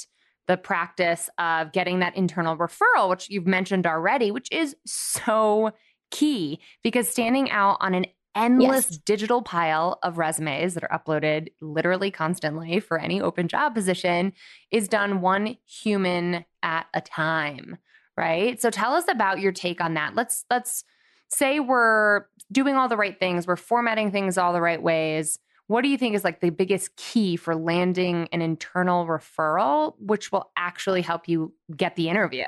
the 0.48 0.58
practice 0.58 1.30
of 1.38 1.72
getting 1.72 2.00
that 2.00 2.16
internal 2.16 2.58
referral, 2.58 3.10
which 3.10 3.30
you've 3.30 3.48
mentioned 3.48 3.86
already, 3.86 4.32
which 4.32 4.51
is 4.51 4.75
so 4.86 5.72
key 6.10 6.60
because 6.84 7.10
standing 7.10 7.51
out 7.51 7.77
on 7.82 7.94
an 7.94 8.06
endless 8.34 8.92
yes. 8.92 9.00
digital 9.00 9.42
pile 9.42 10.00
of 10.04 10.18
resumes 10.18 10.75
that 10.75 10.84
are 10.84 11.00
uploaded 11.00 11.48
literally 11.60 12.12
constantly 12.12 12.80
for 12.80 13.00
any 13.00 13.20
open 13.20 13.48
job 13.48 13.74
position 13.74 14.32
is 14.72 14.88
done 14.88 15.22
one 15.22 15.58
human 15.66 16.46
at 16.62 16.86
a 16.94 17.01
time, 17.01 17.77
right? 18.16 18.62
So 18.62 18.70
tell 18.70 18.94
us 18.94 19.06
about 19.10 19.39
your 19.39 19.51
take 19.51 19.82
on 19.82 19.96
that. 19.96 20.16
Let's 20.16 20.46
let's 20.51 20.84
say 21.30 21.60
we're 21.60 22.25
doing 22.51 22.75
all 22.75 22.88
the 22.88 22.96
right 22.96 23.20
things, 23.20 23.48
we're 23.48 23.56
formatting 23.56 24.12
things 24.12 24.38
all 24.38 24.54
the 24.54 24.62
right 24.62 24.82
ways 24.82 25.39
what 25.67 25.83
do 25.83 25.89
you 25.89 25.97
think 25.97 26.15
is 26.15 26.24
like 26.24 26.39
the 26.39 26.50
biggest 26.50 26.95
key 26.95 27.36
for 27.36 27.55
landing 27.55 28.27
an 28.31 28.41
internal 28.41 29.05
referral, 29.05 29.95
which 30.00 30.31
will 30.31 30.50
actually 30.55 31.01
help 31.01 31.27
you 31.27 31.53
get 31.75 31.95
the 31.95 32.09
interview? 32.09 32.45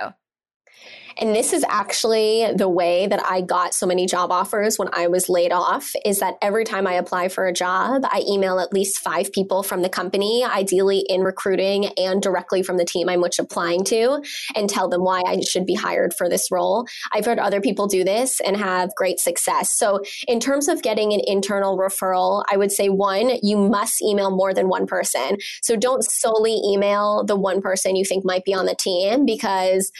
And 1.19 1.35
this 1.35 1.51
is 1.51 1.65
actually 1.67 2.47
the 2.55 2.69
way 2.69 3.05
that 3.07 3.21
I 3.25 3.41
got 3.41 3.73
so 3.73 3.85
many 3.85 4.05
job 4.05 4.31
offers 4.31 4.79
when 4.79 4.89
I 4.93 5.07
was 5.07 5.27
laid 5.27 5.51
off 5.51 5.91
is 6.05 6.19
that 6.19 6.37
every 6.41 6.63
time 6.63 6.87
I 6.87 6.93
apply 6.93 7.27
for 7.27 7.45
a 7.45 7.53
job, 7.53 8.03
I 8.05 8.23
email 8.27 8.59
at 8.59 8.71
least 8.71 8.99
five 8.99 9.31
people 9.33 9.61
from 9.61 9.81
the 9.81 9.89
company, 9.89 10.45
ideally 10.45 10.99
in 11.09 11.21
recruiting 11.21 11.87
and 11.97 12.21
directly 12.21 12.63
from 12.63 12.77
the 12.77 12.85
team 12.85 13.09
I'm 13.09 13.19
which 13.19 13.37
applying 13.37 13.83
to, 13.85 14.23
and 14.55 14.69
tell 14.69 14.87
them 14.87 15.03
why 15.03 15.21
I 15.27 15.41
should 15.41 15.65
be 15.65 15.75
hired 15.75 16.13
for 16.13 16.29
this 16.29 16.51
role. 16.51 16.87
I've 17.11 17.25
heard 17.25 17.39
other 17.39 17.59
people 17.59 17.87
do 17.87 18.05
this 18.05 18.39
and 18.39 18.55
have 18.55 18.95
great 18.95 19.19
success. 19.19 19.75
So 19.75 20.01
in 20.27 20.39
terms 20.39 20.69
of 20.69 20.81
getting 20.81 21.11
an 21.13 21.21
internal 21.25 21.77
referral, 21.77 22.45
I 22.49 22.55
would 22.55 22.71
say 22.71 22.87
one, 22.87 23.31
you 23.43 23.57
must 23.57 24.01
email 24.01 24.31
more 24.31 24.53
than 24.53 24.69
one 24.69 24.87
person. 24.87 25.37
So 25.61 25.75
don't 25.75 26.03
solely 26.03 26.61
email 26.65 27.25
the 27.25 27.35
one 27.35 27.61
person 27.61 27.97
you 27.97 28.05
think 28.05 28.23
might 28.23 28.45
be 28.45 28.53
on 28.53 28.65
the 28.65 28.75
team 28.75 29.25
because 29.25 29.91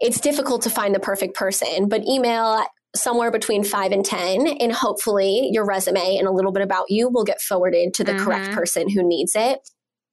it's 0.00 0.20
difficult 0.20 0.62
to 0.62 0.70
find 0.70 0.94
the 0.94 1.00
perfect 1.00 1.34
person, 1.34 1.88
but 1.88 2.06
email 2.06 2.64
somewhere 2.96 3.30
between 3.30 3.64
five 3.64 3.92
and 3.92 4.04
10, 4.04 4.46
and 4.46 4.72
hopefully 4.72 5.48
your 5.52 5.66
resume 5.66 6.16
and 6.16 6.28
a 6.28 6.32
little 6.32 6.52
bit 6.52 6.62
about 6.62 6.90
you 6.90 7.08
will 7.08 7.24
get 7.24 7.40
forwarded 7.40 7.92
to 7.94 8.04
the 8.04 8.12
mm-hmm. 8.12 8.24
correct 8.24 8.52
person 8.52 8.88
who 8.88 9.06
needs 9.06 9.34
it. 9.34 9.58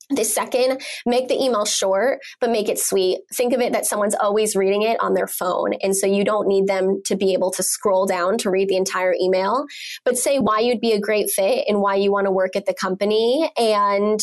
The 0.09 0.25
second, 0.25 0.81
make 1.05 1.29
the 1.29 1.41
email 1.41 1.63
short, 1.63 2.19
but 2.41 2.49
make 2.49 2.67
it 2.67 2.79
sweet. 2.79 3.19
Think 3.33 3.53
of 3.53 3.61
it 3.61 3.71
that 3.71 3.85
someone's 3.85 4.15
always 4.15 4.57
reading 4.57 4.81
it 4.81 4.97
on 4.99 5.13
their 5.13 5.27
phone. 5.27 5.73
And 5.81 5.95
so 5.95 6.05
you 6.05 6.25
don't 6.25 6.47
need 6.47 6.67
them 6.67 7.01
to 7.05 7.15
be 7.15 7.31
able 7.31 7.51
to 7.51 7.63
scroll 7.63 8.05
down 8.05 8.37
to 8.39 8.49
read 8.49 8.67
the 8.67 8.75
entire 8.75 9.15
email, 9.21 9.65
but 10.03 10.17
say 10.17 10.39
why 10.39 10.59
you'd 10.59 10.81
be 10.81 10.91
a 10.91 10.99
great 10.99 11.29
fit 11.29 11.65
and 11.67 11.79
why 11.79 11.95
you 11.95 12.11
want 12.11 12.25
to 12.25 12.31
work 12.31 12.57
at 12.57 12.65
the 12.65 12.73
company 12.73 13.49
and 13.57 14.19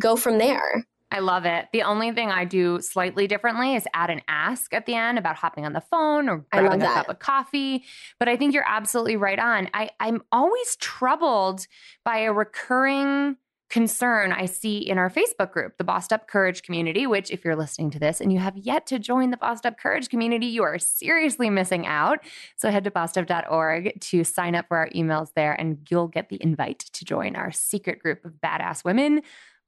go 0.00 0.14
from 0.14 0.38
there. 0.38 0.86
I 1.12 1.18
love 1.18 1.44
it. 1.44 1.68
The 1.74 1.82
only 1.82 2.10
thing 2.12 2.30
I 2.30 2.46
do 2.46 2.80
slightly 2.80 3.26
differently 3.26 3.74
is 3.74 3.86
add 3.92 4.08
an 4.08 4.22
ask 4.28 4.72
at 4.72 4.86
the 4.86 4.94
end 4.94 5.18
about 5.18 5.36
hopping 5.36 5.66
on 5.66 5.74
the 5.74 5.82
phone 5.82 6.26
or 6.26 6.38
grabbing 6.50 6.80
a 6.80 6.86
cup 6.86 7.10
of 7.10 7.18
coffee. 7.18 7.84
But 8.18 8.30
I 8.30 8.36
think 8.36 8.54
you're 8.54 8.64
absolutely 8.66 9.16
right 9.16 9.38
on. 9.38 9.68
I, 9.74 9.90
I'm 10.00 10.22
always 10.32 10.74
troubled 10.76 11.66
by 12.02 12.20
a 12.20 12.32
recurring 12.32 13.36
concern 13.68 14.32
I 14.32 14.46
see 14.46 14.78
in 14.78 14.98
our 14.98 15.10
Facebook 15.10 15.50
group, 15.50 15.78
the 15.78 15.84
Bossed 15.84 16.12
Up 16.12 16.28
Courage 16.28 16.62
community, 16.62 17.06
which, 17.06 17.30
if 17.30 17.42
you're 17.42 17.56
listening 17.56 17.90
to 17.90 17.98
this 17.98 18.20
and 18.20 18.30
you 18.30 18.38
have 18.38 18.56
yet 18.56 18.86
to 18.86 18.98
join 18.98 19.30
the 19.30 19.38
Bossed 19.38 19.64
Up 19.64 19.78
Courage 19.78 20.08
community, 20.10 20.46
you 20.46 20.62
are 20.62 20.78
seriously 20.78 21.48
missing 21.48 21.86
out. 21.86 22.20
So 22.56 22.70
head 22.70 22.84
to 22.84 22.90
bossedup.org 22.90 23.98
to 23.98 24.24
sign 24.24 24.54
up 24.54 24.68
for 24.68 24.76
our 24.78 24.90
emails 24.90 25.32
there, 25.34 25.58
and 25.58 25.86
you'll 25.90 26.08
get 26.08 26.28
the 26.30 26.42
invite 26.42 26.80
to 26.80 27.04
join 27.04 27.34
our 27.34 27.50
secret 27.50 27.98
group 27.98 28.24
of 28.24 28.32
badass 28.42 28.84
women 28.84 29.22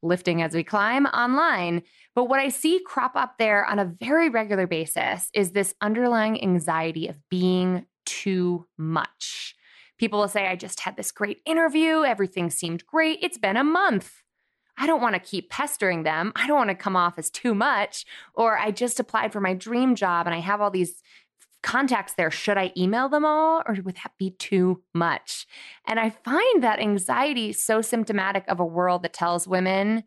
lifting 0.04 0.42
as 0.42 0.54
we 0.54 0.62
climb 0.62 1.06
online. 1.06 1.82
But 2.14 2.24
what 2.24 2.40
I 2.40 2.48
see 2.48 2.80
crop 2.84 3.16
up 3.16 3.38
there 3.38 3.64
on 3.64 3.78
a 3.78 3.92
very 4.00 4.28
regular 4.28 4.66
basis 4.66 5.28
is 5.34 5.52
this 5.52 5.74
underlying 5.80 6.42
anxiety 6.42 7.08
of 7.08 7.16
being 7.28 7.86
too 8.06 8.66
much. 8.78 9.56
People 9.98 10.20
will 10.20 10.28
say, 10.28 10.46
I 10.46 10.56
just 10.56 10.80
had 10.80 10.96
this 10.96 11.12
great 11.12 11.40
interview. 11.46 12.04
Everything 12.04 12.50
seemed 12.50 12.86
great. 12.86 13.18
It's 13.22 13.38
been 13.38 13.56
a 13.56 13.64
month. 13.64 14.22
I 14.76 14.86
don't 14.86 15.00
want 15.00 15.14
to 15.14 15.20
keep 15.20 15.50
pestering 15.50 16.02
them. 16.02 16.32
I 16.34 16.46
don't 16.46 16.56
want 16.56 16.70
to 16.70 16.74
come 16.74 16.96
off 16.96 17.18
as 17.18 17.30
too 17.30 17.54
much. 17.54 18.04
Or 18.34 18.58
I 18.58 18.72
just 18.72 18.98
applied 18.98 19.32
for 19.32 19.40
my 19.40 19.54
dream 19.54 19.94
job 19.94 20.26
and 20.26 20.34
I 20.34 20.40
have 20.40 20.60
all 20.60 20.70
these 20.70 21.00
contacts 21.64 22.12
there. 22.14 22.30
Should 22.30 22.58
I 22.58 22.72
email 22.76 23.08
them 23.08 23.24
all 23.24 23.62
or 23.66 23.74
would 23.82 23.96
that 23.96 24.12
be 24.18 24.30
too 24.30 24.82
much? 24.92 25.46
And 25.86 25.98
I 25.98 26.10
find 26.10 26.62
that 26.62 26.78
anxiety 26.78 27.52
so 27.52 27.80
symptomatic 27.80 28.44
of 28.48 28.60
a 28.60 28.64
world 28.64 29.02
that 29.02 29.14
tells 29.14 29.48
women 29.48 30.04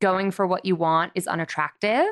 going 0.00 0.30
for 0.30 0.46
what 0.46 0.64
you 0.64 0.76
want 0.76 1.12
is 1.14 1.26
unattractive, 1.26 2.06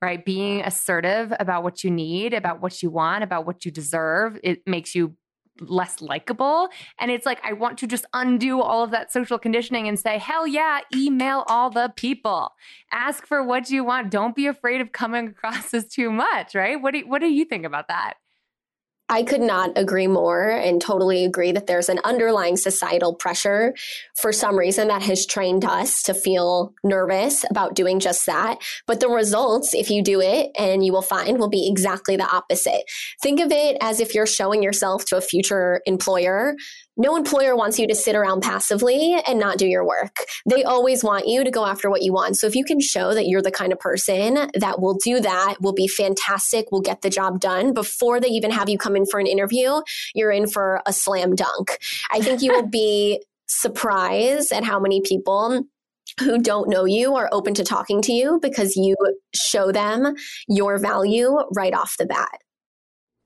right? 0.00 0.24
Being 0.24 0.62
assertive 0.62 1.34
about 1.38 1.64
what 1.64 1.84
you 1.84 1.90
need, 1.90 2.32
about 2.32 2.62
what 2.62 2.82
you 2.82 2.88
want, 2.88 3.24
about 3.24 3.46
what 3.46 3.64
you 3.64 3.70
deserve, 3.70 4.38
it 4.42 4.62
makes 4.66 4.94
you 4.94 5.16
less 5.60 6.00
likable. 6.00 6.68
And 7.00 7.10
it's 7.10 7.26
like, 7.26 7.40
I 7.44 7.52
want 7.52 7.78
to 7.78 7.86
just 7.86 8.06
undo 8.12 8.60
all 8.60 8.84
of 8.84 8.92
that 8.92 9.12
social 9.12 9.38
conditioning 9.38 9.88
and 9.88 9.98
say, 9.98 10.18
hell 10.18 10.46
yeah, 10.46 10.80
email 10.94 11.44
all 11.48 11.70
the 11.70 11.92
people. 11.96 12.52
Ask 12.92 13.26
for 13.26 13.42
what 13.42 13.70
you 13.70 13.82
want. 13.82 14.10
Don't 14.10 14.36
be 14.36 14.46
afraid 14.46 14.80
of 14.80 14.92
coming 14.92 15.28
across 15.28 15.74
as 15.74 15.88
too 15.88 16.10
much, 16.10 16.54
right? 16.54 16.80
What 16.80 16.94
do, 16.94 17.00
what 17.06 17.20
do 17.20 17.28
you 17.28 17.44
think 17.44 17.64
about 17.64 17.88
that? 17.88 18.14
I 19.08 19.22
could 19.22 19.40
not 19.40 19.70
agree 19.76 20.08
more 20.08 20.48
and 20.50 20.80
totally 20.80 21.24
agree 21.24 21.52
that 21.52 21.68
there's 21.68 21.88
an 21.88 22.00
underlying 22.02 22.56
societal 22.56 23.14
pressure 23.14 23.74
for 24.16 24.32
some 24.32 24.58
reason 24.58 24.88
that 24.88 25.02
has 25.02 25.26
trained 25.26 25.64
us 25.64 26.02
to 26.04 26.14
feel 26.14 26.74
nervous 26.82 27.44
about 27.48 27.76
doing 27.76 28.00
just 28.00 28.26
that. 28.26 28.58
But 28.86 28.98
the 28.98 29.08
results, 29.08 29.74
if 29.74 29.90
you 29.90 30.02
do 30.02 30.20
it 30.20 30.50
and 30.58 30.84
you 30.84 30.92
will 30.92 31.02
find, 31.02 31.38
will 31.38 31.48
be 31.48 31.68
exactly 31.68 32.16
the 32.16 32.28
opposite. 32.28 32.82
Think 33.22 33.40
of 33.40 33.52
it 33.52 33.76
as 33.80 34.00
if 34.00 34.14
you're 34.14 34.26
showing 34.26 34.62
yourself 34.62 35.04
to 35.06 35.16
a 35.16 35.20
future 35.20 35.82
employer 35.86 36.56
no 36.96 37.16
employer 37.16 37.56
wants 37.56 37.78
you 37.78 37.86
to 37.86 37.94
sit 37.94 38.16
around 38.16 38.42
passively 38.42 39.16
and 39.26 39.38
not 39.38 39.58
do 39.58 39.66
your 39.66 39.86
work. 39.86 40.16
They 40.48 40.64
always 40.64 41.04
want 41.04 41.28
you 41.28 41.44
to 41.44 41.50
go 41.50 41.66
after 41.66 41.90
what 41.90 42.02
you 42.02 42.12
want. 42.12 42.36
So 42.36 42.46
if 42.46 42.54
you 42.54 42.64
can 42.64 42.80
show 42.80 43.14
that 43.14 43.26
you're 43.26 43.42
the 43.42 43.50
kind 43.50 43.72
of 43.72 43.78
person 43.78 44.50
that 44.54 44.80
will 44.80 44.94
do 44.94 45.20
that, 45.20 45.56
will 45.60 45.74
be 45.74 45.88
fantastic, 45.88 46.70
will 46.72 46.80
get 46.80 47.02
the 47.02 47.10
job 47.10 47.40
done 47.40 47.74
before 47.74 48.20
they 48.20 48.28
even 48.28 48.50
have 48.50 48.68
you 48.68 48.78
come 48.78 48.96
in 48.96 49.06
for 49.06 49.20
an 49.20 49.26
interview, 49.26 49.80
you're 50.14 50.32
in 50.32 50.46
for 50.46 50.80
a 50.86 50.92
slam 50.92 51.34
dunk. 51.34 51.78
I 52.10 52.20
think 52.20 52.42
you 52.42 52.52
will 52.52 52.66
be 52.70 53.22
surprised 53.46 54.52
at 54.52 54.64
how 54.64 54.80
many 54.80 55.00
people 55.00 55.64
who 56.20 56.38
don't 56.40 56.68
know 56.68 56.84
you 56.84 57.14
are 57.14 57.28
open 57.32 57.54
to 57.54 57.64
talking 57.64 58.00
to 58.02 58.12
you 58.12 58.38
because 58.40 58.76
you 58.76 58.96
show 59.34 59.70
them 59.70 60.14
your 60.48 60.78
value 60.78 61.36
right 61.54 61.74
off 61.74 61.96
the 61.98 62.06
bat. 62.06 62.40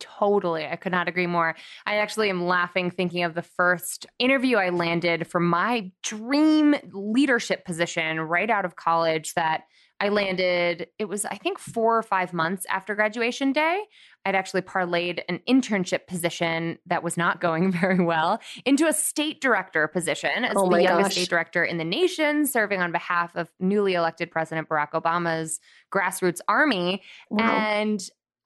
Totally. 0.00 0.66
I 0.66 0.76
could 0.76 0.92
not 0.92 1.08
agree 1.08 1.26
more. 1.26 1.54
I 1.86 1.96
actually 1.96 2.30
am 2.30 2.46
laughing 2.46 2.90
thinking 2.90 3.22
of 3.22 3.34
the 3.34 3.42
first 3.42 4.06
interview 4.18 4.56
I 4.56 4.70
landed 4.70 5.26
for 5.26 5.40
my 5.40 5.92
dream 6.02 6.74
leadership 6.92 7.64
position 7.64 8.20
right 8.20 8.50
out 8.50 8.64
of 8.64 8.76
college 8.76 9.34
that 9.34 9.64
I 10.00 10.08
landed, 10.08 10.86
it 10.98 11.04
was, 11.04 11.26
I 11.26 11.36
think, 11.36 11.58
four 11.58 11.98
or 11.98 12.02
five 12.02 12.32
months 12.32 12.64
after 12.70 12.94
graduation 12.94 13.52
day. 13.52 13.82
I'd 14.24 14.34
actually 14.34 14.62
parlayed 14.62 15.20
an 15.28 15.40
internship 15.46 16.06
position 16.06 16.78
that 16.86 17.02
was 17.02 17.18
not 17.18 17.40
going 17.40 17.70
very 17.80 18.02
well 18.02 18.40
into 18.64 18.86
a 18.86 18.94
state 18.94 19.42
director 19.42 19.86
position 19.88 20.44
as 20.44 20.54
oh 20.56 20.70
the 20.70 20.82
youngest 20.82 21.10
gosh. 21.10 21.12
state 21.12 21.28
director 21.28 21.62
in 21.64 21.76
the 21.76 21.84
nation, 21.84 22.46
serving 22.46 22.80
on 22.80 22.92
behalf 22.92 23.36
of 23.36 23.50
newly 23.60 23.92
elected 23.92 24.30
President 24.30 24.68
Barack 24.68 24.92
Obama's 24.92 25.60
grassroots 25.92 26.40
army. 26.48 27.02
Wow. 27.28 27.44
And 27.44 28.00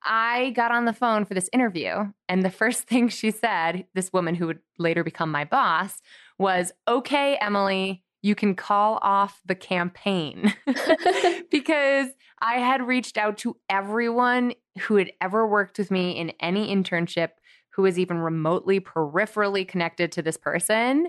I 0.04 0.50
got 0.50 0.70
on 0.70 0.84
the 0.84 0.92
phone 0.92 1.25
for 1.25 1.34
this 1.34 1.49
interview, 1.52 2.12
and 2.28 2.42
the 2.42 2.50
first 2.50 2.82
thing 2.88 3.08
she 3.08 3.30
said, 3.30 3.87
this 3.94 4.12
woman 4.12 4.34
who 4.34 4.46
would 4.46 4.61
later 4.78 5.04
become 5.04 5.30
my 5.30 5.44
boss, 5.44 6.00
was, 6.38 6.73
Okay, 6.88 7.37
Emilie, 7.37 8.02
you 8.23 8.34
can 8.34 8.54
call 8.54 8.99
off 9.02 9.40
the 9.44 9.54
campaign. 9.54 10.54
because 11.50 12.08
I 12.40 12.58
had 12.58 12.87
reached 12.87 13.18
out 13.18 13.38
to 13.38 13.56
everyone 13.68 14.54
who 14.82 14.96
had 14.96 15.12
ever 15.20 15.47
worked 15.47 15.78
with 15.78 15.90
me 15.90 16.12
in 16.12 16.30
any 16.40 16.75
internship 16.75 17.30
who 17.71 17.82
was 17.82 17.99
even 17.99 18.19
remotely 18.19 18.80
peripherally 18.80 19.67
connected 19.67 20.12
to 20.12 20.23
this 20.23 20.36
person 20.36 21.08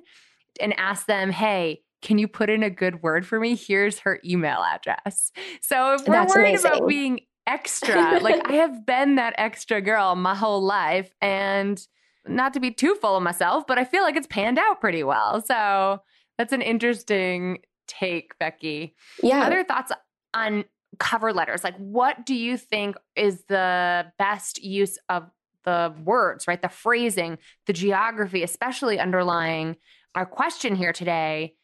and 0.59 0.77
asked 0.77 1.07
them, 1.07 1.31
Hey, 1.31 1.81
can 2.01 2.17
you 2.17 2.27
put 2.27 2.49
in 2.49 2.63
a 2.63 2.69
good 2.69 3.01
word 3.01 3.25
for 3.25 3.39
me? 3.39 3.55
Here's 3.55 3.99
her 3.99 4.19
email 4.25 4.63
address. 4.63 5.31
So 5.61 5.93
if 5.93 6.07
we're 6.07 6.13
That's 6.13 6.35
worried 6.35 6.49
amazing. 6.49 6.71
about 6.71 6.87
being 6.87 7.19
extra. 7.47 8.19
like 8.19 8.47
I 8.49 8.53
have 8.53 8.85
been 8.85 9.15
that 9.15 9.35
extra 9.37 9.81
girl 9.81 10.15
my 10.15 10.35
whole 10.35 10.63
life 10.63 11.13
and 11.21 11.79
not 12.27 12.53
to 12.53 12.59
be 12.59 12.71
too 12.71 12.95
full 12.95 13.15
of 13.15 13.23
myself, 13.23 13.67
but 13.67 13.77
I 13.77 13.85
feel 13.85 14.03
like 14.03 14.15
it's 14.15 14.27
panned 14.27 14.57
out 14.57 14.81
pretty 14.81 15.03
well. 15.03 15.41
So 15.41 16.01
that's 16.37 16.53
an 16.53 16.61
interesting 16.61 17.59
take, 17.87 18.37
Becky. 18.39 18.95
Yeah. 19.21 19.43
Other 19.45 19.63
thoughts 19.63 19.91
on 20.33 20.65
cover 20.99 21.33
letters? 21.33 21.63
Like 21.63 21.77
what 21.77 22.25
do 22.25 22.35
you 22.35 22.57
think 22.57 22.95
is 23.15 23.43
the 23.47 24.11
best 24.17 24.63
use 24.63 24.97
of 25.09 25.29
the 25.63 25.93
words, 26.03 26.47
right? 26.47 26.61
The 26.61 26.69
phrasing, 26.69 27.37
the 27.65 27.73
geography, 27.73 28.43
especially 28.43 28.99
underlying 28.99 29.75
our 30.13 30.25
question 30.25 30.75
here 30.75 30.93
today. 30.93 31.55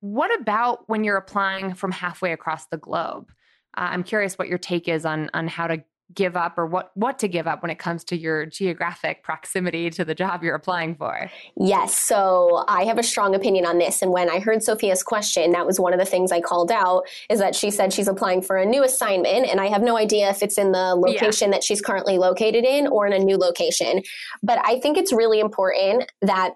What 0.00 0.38
about 0.40 0.88
when 0.88 1.04
you're 1.04 1.18
applying 1.18 1.74
from 1.74 1.92
halfway 1.92 2.32
across 2.32 2.66
the 2.66 2.78
globe? 2.78 3.30
Uh, 3.76 3.88
I'm 3.92 4.02
curious 4.02 4.38
what 4.38 4.48
your 4.48 4.58
take 4.58 4.88
is 4.88 5.04
on 5.04 5.30
on 5.34 5.48
how 5.48 5.66
to 5.66 5.84
give 6.14 6.36
up 6.36 6.58
or 6.58 6.66
what 6.66 6.90
what 6.94 7.18
to 7.20 7.28
give 7.28 7.46
up 7.46 7.62
when 7.62 7.70
it 7.70 7.78
comes 7.78 8.02
to 8.04 8.16
your 8.16 8.46
geographic 8.46 9.22
proximity 9.22 9.90
to 9.90 10.04
the 10.04 10.14
job 10.14 10.42
you're 10.42 10.54
applying 10.54 10.94
for. 10.94 11.30
Yes, 11.56 11.96
so 11.96 12.64
I 12.68 12.84
have 12.84 12.98
a 12.98 13.02
strong 13.02 13.34
opinion 13.34 13.64
on 13.64 13.78
this 13.78 14.02
and 14.02 14.10
when 14.12 14.28
I 14.28 14.40
heard 14.40 14.62
Sophia's 14.62 15.02
question 15.02 15.52
that 15.52 15.66
was 15.66 15.78
one 15.78 15.92
of 15.92 15.98
the 15.98 16.04
things 16.04 16.32
I 16.32 16.40
called 16.40 16.72
out 16.72 17.04
is 17.28 17.38
that 17.38 17.54
she 17.54 17.70
said 17.70 17.92
she's 17.92 18.08
applying 18.08 18.42
for 18.42 18.56
a 18.56 18.66
new 18.66 18.82
assignment 18.82 19.46
and 19.48 19.60
I 19.60 19.66
have 19.66 19.82
no 19.82 19.96
idea 19.96 20.30
if 20.30 20.42
it's 20.42 20.58
in 20.58 20.72
the 20.72 20.94
location 20.94 21.48
yeah. 21.48 21.56
that 21.56 21.64
she's 21.64 21.80
currently 21.80 22.18
located 22.18 22.64
in 22.64 22.86
or 22.88 23.06
in 23.06 23.12
a 23.12 23.18
new 23.18 23.36
location. 23.36 24.02
But 24.42 24.60
I 24.64 24.80
think 24.80 24.96
it's 24.96 25.12
really 25.12 25.40
important 25.40 26.10
that 26.22 26.54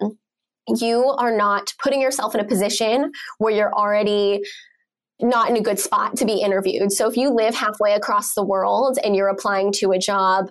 you 0.66 1.04
are 1.04 1.36
not 1.36 1.74
putting 1.78 2.00
yourself 2.00 2.34
in 2.34 2.40
a 2.40 2.44
position 2.44 3.12
where 3.38 3.52
you're 3.52 3.72
already 3.72 4.42
not 5.20 5.48
in 5.48 5.56
a 5.56 5.62
good 5.62 5.78
spot 5.78 6.16
to 6.16 6.24
be 6.24 6.40
interviewed. 6.40 6.92
So 6.92 7.08
if 7.08 7.16
you 7.16 7.30
live 7.30 7.54
halfway 7.54 7.92
across 7.94 8.34
the 8.34 8.44
world 8.44 8.98
and 9.02 9.14
you're 9.14 9.28
applying 9.28 9.72
to 9.74 9.92
a 9.92 9.98
job 9.98 10.50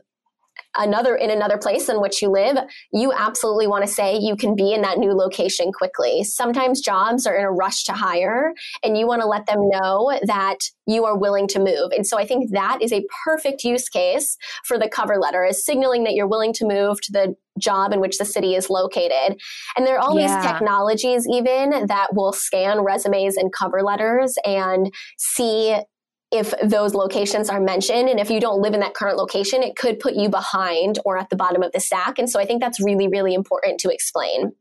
another 0.77 1.15
in 1.15 1.29
another 1.29 1.57
place 1.57 1.89
in 1.89 2.01
which 2.01 2.21
you 2.21 2.29
live, 2.29 2.57
you 2.91 3.13
absolutely 3.13 3.67
want 3.67 3.85
to 3.85 3.91
say 3.91 4.17
you 4.17 4.35
can 4.35 4.55
be 4.55 4.73
in 4.73 4.81
that 4.81 4.97
new 4.97 5.11
location 5.11 5.71
quickly. 5.71 6.23
Sometimes 6.23 6.81
jobs 6.81 7.27
are 7.27 7.35
in 7.35 7.43
a 7.43 7.51
rush 7.51 7.83
to 7.85 7.93
hire 7.93 8.53
and 8.83 8.97
you 8.97 9.07
want 9.07 9.21
to 9.21 9.27
let 9.27 9.45
them 9.45 9.69
know 9.69 10.17
that 10.23 10.57
you 10.87 11.05
are 11.05 11.17
willing 11.17 11.47
to 11.49 11.59
move. 11.59 11.91
And 11.91 12.05
so 12.05 12.17
I 12.17 12.25
think 12.25 12.51
that 12.51 12.79
is 12.81 12.91
a 12.91 13.05
perfect 13.23 13.63
use 13.63 13.87
case 13.87 14.37
for 14.63 14.79
the 14.79 14.89
cover 14.89 15.17
letter 15.17 15.43
is 15.45 15.63
signaling 15.63 16.03
that 16.05 16.13
you're 16.13 16.27
willing 16.27 16.53
to 16.53 16.65
move 16.65 17.01
to 17.01 17.11
the 17.11 17.35
job 17.59 17.93
in 17.93 17.99
which 17.99 18.17
the 18.17 18.25
city 18.25 18.55
is 18.55 18.69
located. 18.69 19.39
And 19.75 19.85
there 19.85 19.95
are 19.95 19.99
all 19.99 20.19
yeah. 20.19 20.41
these 20.41 20.51
technologies 20.51 21.27
even 21.31 21.87
that 21.87 22.07
will 22.13 22.33
scan 22.33 22.81
resumes 22.81 23.37
and 23.37 23.51
cover 23.53 23.81
letters 23.81 24.35
and 24.45 24.93
see 25.17 25.77
if 26.31 26.53
those 26.63 26.95
locations 26.95 27.47
are 27.49 27.59
mentioned. 27.59 28.09
And 28.09 28.19
if 28.19 28.31
you 28.31 28.39
don't 28.39 28.59
live 28.59 28.73
in 28.73 28.79
that 28.79 28.95
current 28.95 29.17
location, 29.17 29.61
it 29.61 29.75
could 29.75 29.99
put 29.99 30.15
you 30.15 30.29
behind 30.29 30.97
or 31.05 31.17
at 31.17 31.29
the 31.29 31.35
bottom 31.35 31.61
of 31.61 31.71
the 31.71 31.79
stack. 31.79 32.17
And 32.17 32.27
so 32.27 32.39
I 32.39 32.45
think 32.45 32.59
that's 32.59 32.83
really, 32.83 33.07
really 33.07 33.35
important 33.35 33.79
to 33.81 33.89
explain. 33.93 34.53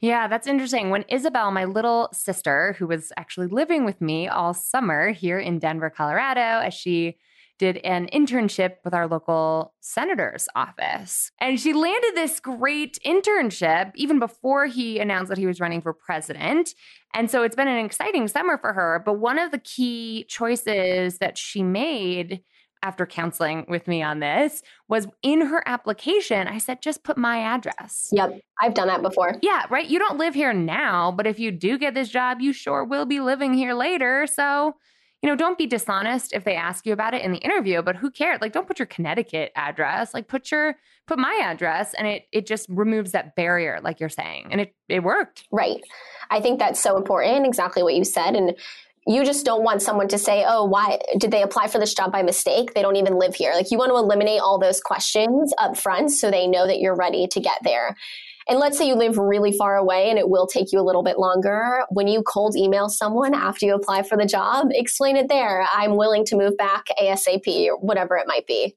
Yeah, 0.00 0.26
that's 0.26 0.46
interesting. 0.46 0.90
When 0.90 1.04
Isabel, 1.08 1.50
my 1.50 1.64
little 1.64 2.08
sister, 2.12 2.76
who 2.78 2.86
was 2.86 3.12
actually 3.16 3.46
living 3.46 3.84
with 3.84 4.00
me 4.00 4.26
all 4.26 4.54
summer 4.54 5.12
here 5.12 5.38
in 5.38 5.58
Denver, 5.58 5.90
Colorado, 5.90 6.40
as 6.40 6.74
she 6.74 7.16
did 7.58 7.78
an 7.78 8.08
internship 8.12 8.76
with 8.84 8.94
our 8.94 9.06
local 9.06 9.74
senator's 9.80 10.48
office. 10.54 11.30
And 11.40 11.58
she 11.60 11.72
landed 11.72 12.12
this 12.14 12.40
great 12.40 12.98
internship 13.06 13.92
even 13.94 14.18
before 14.18 14.66
he 14.66 14.98
announced 14.98 15.28
that 15.28 15.38
he 15.38 15.46
was 15.46 15.60
running 15.60 15.80
for 15.80 15.92
president. 15.92 16.74
And 17.14 17.30
so 17.30 17.42
it's 17.42 17.56
been 17.56 17.68
an 17.68 17.84
exciting 17.84 18.26
summer 18.28 18.58
for 18.58 18.72
her. 18.72 19.02
But 19.04 19.14
one 19.14 19.38
of 19.38 19.52
the 19.52 19.58
key 19.58 20.24
choices 20.28 21.18
that 21.18 21.38
she 21.38 21.62
made 21.62 22.42
after 22.84 23.06
counseling 23.06 23.64
with 23.66 23.88
me 23.88 24.02
on 24.02 24.20
this 24.20 24.62
was 24.88 25.08
in 25.22 25.40
her 25.40 25.66
application, 25.66 26.46
I 26.46 26.58
said, 26.58 26.82
just 26.82 27.02
put 27.02 27.16
my 27.16 27.38
address. 27.38 28.10
Yep. 28.12 28.40
I've 28.60 28.74
done 28.74 28.88
that 28.88 29.00
before. 29.00 29.38
Yeah, 29.40 29.64
right. 29.70 29.88
You 29.88 29.98
don't 29.98 30.18
live 30.18 30.34
here 30.34 30.52
now, 30.52 31.10
but 31.10 31.26
if 31.26 31.38
you 31.38 31.50
do 31.50 31.78
get 31.78 31.94
this 31.94 32.10
job, 32.10 32.42
you 32.42 32.52
sure 32.52 32.84
will 32.84 33.06
be 33.06 33.20
living 33.20 33.54
here 33.54 33.72
later. 33.72 34.26
So, 34.26 34.74
you 35.24 35.30
know, 35.30 35.36
don't 35.36 35.56
be 35.56 35.66
dishonest 35.66 36.34
if 36.34 36.44
they 36.44 36.54
ask 36.54 36.84
you 36.84 36.92
about 36.92 37.14
it 37.14 37.22
in 37.22 37.32
the 37.32 37.38
interview, 37.38 37.80
but 37.80 37.96
who 37.96 38.10
cares? 38.10 38.42
Like 38.42 38.52
don't 38.52 38.66
put 38.66 38.78
your 38.78 38.84
Connecticut 38.84 39.52
address, 39.56 40.12
like 40.12 40.28
put 40.28 40.50
your 40.50 40.74
put 41.06 41.18
my 41.18 41.40
address 41.42 41.94
and 41.94 42.06
it 42.06 42.26
it 42.30 42.46
just 42.46 42.68
removes 42.68 43.12
that 43.12 43.34
barrier 43.34 43.80
like 43.82 44.00
you're 44.00 44.10
saying. 44.10 44.48
And 44.50 44.60
it 44.60 44.74
it 44.90 45.02
worked. 45.02 45.48
Right. 45.50 45.80
I 46.30 46.42
think 46.42 46.58
that's 46.58 46.78
so 46.78 46.98
important, 46.98 47.46
exactly 47.46 47.82
what 47.82 47.94
you 47.94 48.04
said 48.04 48.36
and 48.36 48.54
you 49.06 49.24
just 49.24 49.46
don't 49.46 49.62
want 49.62 49.80
someone 49.80 50.08
to 50.08 50.18
say, 50.18 50.44
oh, 50.46 50.66
why 50.66 50.98
did 51.16 51.30
they 51.30 51.40
apply 51.40 51.68
for 51.68 51.78
this 51.78 51.94
job 51.94 52.12
by 52.12 52.22
mistake? 52.22 52.74
They 52.74 52.82
don't 52.82 52.96
even 52.96 53.18
live 53.18 53.34
here. 53.34 53.54
Like 53.54 53.70
you 53.70 53.78
want 53.78 53.92
to 53.92 53.96
eliminate 53.96 54.42
all 54.42 54.58
those 54.58 54.82
questions 54.82 55.54
up 55.56 55.78
front 55.78 56.10
so 56.10 56.30
they 56.30 56.46
know 56.46 56.66
that 56.66 56.80
you're 56.80 56.96
ready 56.96 57.26
to 57.28 57.40
get 57.40 57.60
there. 57.62 57.96
And 58.48 58.58
let's 58.58 58.76
say 58.76 58.86
you 58.86 58.94
live 58.94 59.16
really 59.16 59.52
far 59.52 59.76
away 59.76 60.10
and 60.10 60.18
it 60.18 60.28
will 60.28 60.46
take 60.46 60.70
you 60.70 60.78
a 60.78 60.82
little 60.82 61.02
bit 61.02 61.18
longer. 61.18 61.84
When 61.88 62.08
you 62.08 62.22
cold 62.22 62.56
email 62.56 62.90
someone 62.90 63.34
after 63.34 63.64
you 63.64 63.74
apply 63.74 64.02
for 64.02 64.18
the 64.18 64.26
job, 64.26 64.68
explain 64.70 65.16
it 65.16 65.28
there. 65.28 65.66
I'm 65.72 65.96
willing 65.96 66.26
to 66.26 66.36
move 66.36 66.56
back 66.58 66.84
ASAP 67.00 67.68
or 67.68 67.78
whatever 67.78 68.16
it 68.16 68.26
might 68.26 68.46
be. 68.46 68.76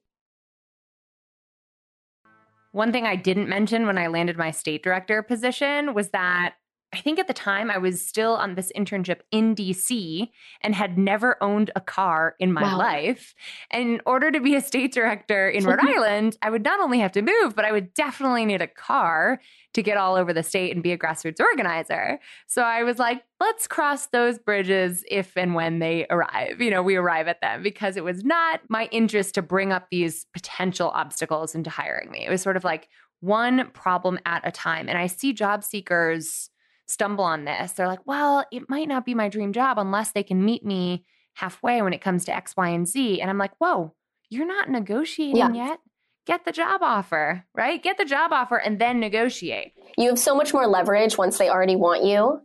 One 2.72 2.92
thing 2.92 3.06
I 3.06 3.16
didn't 3.16 3.48
mention 3.48 3.86
when 3.86 3.98
I 3.98 4.06
landed 4.06 4.36
my 4.36 4.50
state 4.50 4.82
director 4.82 5.22
position 5.22 5.94
was 5.94 6.10
that 6.10 6.54
I 6.92 7.00
think 7.00 7.18
at 7.18 7.26
the 7.26 7.34
time 7.34 7.70
I 7.70 7.76
was 7.76 8.06
still 8.06 8.32
on 8.32 8.54
this 8.54 8.72
internship 8.74 9.20
in 9.30 9.54
DC 9.54 10.30
and 10.62 10.74
had 10.74 10.96
never 10.96 11.42
owned 11.42 11.70
a 11.76 11.82
car 11.82 12.34
in 12.38 12.50
my 12.50 12.62
wow. 12.62 12.78
life. 12.78 13.34
And 13.70 13.90
in 13.90 14.00
order 14.06 14.30
to 14.30 14.40
be 14.40 14.54
a 14.54 14.62
state 14.62 14.92
director 14.92 15.50
in 15.50 15.64
Rhode 15.64 15.80
Island, 15.82 16.38
I 16.40 16.48
would 16.48 16.64
not 16.64 16.80
only 16.80 17.00
have 17.00 17.12
to 17.12 17.22
move, 17.22 17.54
but 17.54 17.66
I 17.66 17.72
would 17.72 17.92
definitely 17.92 18.46
need 18.46 18.62
a 18.62 18.66
car 18.66 19.38
to 19.74 19.82
get 19.82 19.98
all 19.98 20.14
over 20.14 20.32
the 20.32 20.42
state 20.42 20.72
and 20.72 20.82
be 20.82 20.92
a 20.92 20.98
grassroots 20.98 21.40
organizer. 21.40 22.20
So 22.46 22.62
I 22.62 22.84
was 22.84 22.98
like, 22.98 23.22
let's 23.38 23.66
cross 23.66 24.06
those 24.06 24.38
bridges 24.38 25.04
if 25.10 25.36
and 25.36 25.54
when 25.54 25.80
they 25.80 26.06
arrive. 26.08 26.62
You 26.62 26.70
know, 26.70 26.82
we 26.82 26.96
arrive 26.96 27.28
at 27.28 27.42
them 27.42 27.62
because 27.62 27.98
it 27.98 28.04
was 28.04 28.24
not 28.24 28.60
my 28.70 28.88
interest 28.92 29.34
to 29.34 29.42
bring 29.42 29.72
up 29.72 29.88
these 29.90 30.24
potential 30.32 30.88
obstacles 30.88 31.54
into 31.54 31.68
hiring 31.68 32.10
me. 32.10 32.24
It 32.24 32.30
was 32.30 32.40
sort 32.40 32.56
of 32.56 32.64
like 32.64 32.88
one 33.20 33.70
problem 33.72 34.18
at 34.24 34.46
a 34.46 34.50
time. 34.50 34.88
And 34.88 34.96
I 34.96 35.06
see 35.06 35.34
job 35.34 35.62
seekers 35.62 36.48
stumble 36.88 37.24
on 37.24 37.44
this. 37.44 37.72
They're 37.72 37.86
like, 37.86 38.06
well, 38.06 38.44
it 38.50 38.68
might 38.68 38.88
not 38.88 39.04
be 39.04 39.14
my 39.14 39.28
dream 39.28 39.52
job 39.52 39.78
unless 39.78 40.12
they 40.12 40.22
can 40.22 40.44
meet 40.44 40.64
me 40.64 41.04
halfway 41.34 41.80
when 41.82 41.92
it 41.92 42.00
comes 42.00 42.24
to 42.24 42.34
X, 42.34 42.56
Y, 42.56 42.68
and 42.68 42.88
Z. 42.88 43.20
And 43.20 43.30
I'm 43.30 43.38
like, 43.38 43.52
whoa, 43.58 43.94
you're 44.28 44.46
not 44.46 44.68
negotiating 44.68 45.36
yeah. 45.36 45.52
yet. 45.52 45.78
Get 46.26 46.44
the 46.44 46.52
job 46.52 46.82
offer, 46.82 47.44
right? 47.54 47.82
Get 47.82 47.96
the 47.96 48.04
job 48.04 48.32
offer 48.32 48.56
and 48.56 48.78
then 48.78 49.00
negotiate. 49.00 49.72
You 49.96 50.08
have 50.08 50.18
so 50.18 50.34
much 50.34 50.52
more 50.52 50.66
leverage 50.66 51.16
once 51.16 51.38
they 51.38 51.48
already 51.48 51.76
want 51.76 52.04
you 52.04 52.40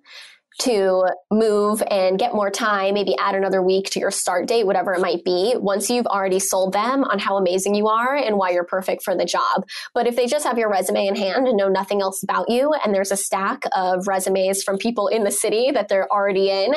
to 0.59 1.05
move 1.31 1.81
and 1.89 2.19
get 2.19 2.33
more 2.33 2.49
time, 2.49 2.93
maybe 2.93 3.15
add 3.17 3.35
another 3.35 3.61
week 3.61 3.89
to 3.91 3.99
your 3.99 4.11
start 4.11 4.47
date, 4.47 4.65
whatever 4.65 4.93
it 4.93 5.01
might 5.01 5.23
be, 5.23 5.55
once 5.57 5.89
you've 5.89 6.05
already 6.05 6.39
sold 6.39 6.73
them 6.73 7.03
on 7.03 7.19
how 7.19 7.37
amazing 7.37 7.75
you 7.75 7.87
are 7.87 8.15
and 8.15 8.37
why 8.37 8.51
you're 8.51 8.63
perfect 8.63 9.03
for 9.03 9.15
the 9.15 9.25
job. 9.25 9.65
But 9.93 10.07
if 10.07 10.15
they 10.15 10.27
just 10.27 10.45
have 10.45 10.57
your 10.57 10.69
resume 10.69 11.07
in 11.07 11.15
hand 11.15 11.47
and 11.47 11.57
know 11.57 11.69
nothing 11.69 12.01
else 12.01 12.23
about 12.23 12.49
you, 12.49 12.73
and 12.83 12.93
there's 12.93 13.11
a 13.11 13.17
stack 13.17 13.63
of 13.75 14.07
resumes 14.07 14.63
from 14.63 14.77
people 14.77 15.07
in 15.07 15.23
the 15.23 15.31
city 15.31 15.71
that 15.71 15.89
they're 15.89 16.11
already 16.11 16.49
in, 16.49 16.75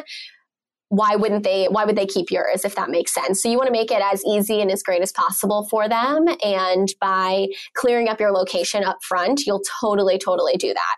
why 0.89 1.17
wouldn't 1.17 1.43
they 1.43 1.67
why 1.67 1.85
would 1.85 1.97
they 1.97 2.07
keep 2.07 2.31
yours 2.31 2.65
if 2.65 2.77
that 2.77 2.91
makes 2.91 3.13
sense 3.13 3.43
so 3.43 3.51
you 3.51 3.57
want 3.57 3.67
to 3.67 3.73
make 3.73 3.91
it 3.91 4.01
as 4.01 4.25
easy 4.25 4.61
and 4.61 4.71
as 4.71 4.83
great 4.83 5.03
as 5.03 5.11
possible 5.11 5.67
for 5.69 5.89
them 5.89 6.27
and 6.45 6.95
by 7.01 7.47
clearing 7.75 8.09
up 8.09 8.21
your 8.21 8.31
location 8.31 8.85
up 8.85 8.97
front 9.03 9.45
you'll 9.47 9.63
totally 9.81 10.17
totally 10.17 10.55
do 10.55 10.73
that 10.73 10.97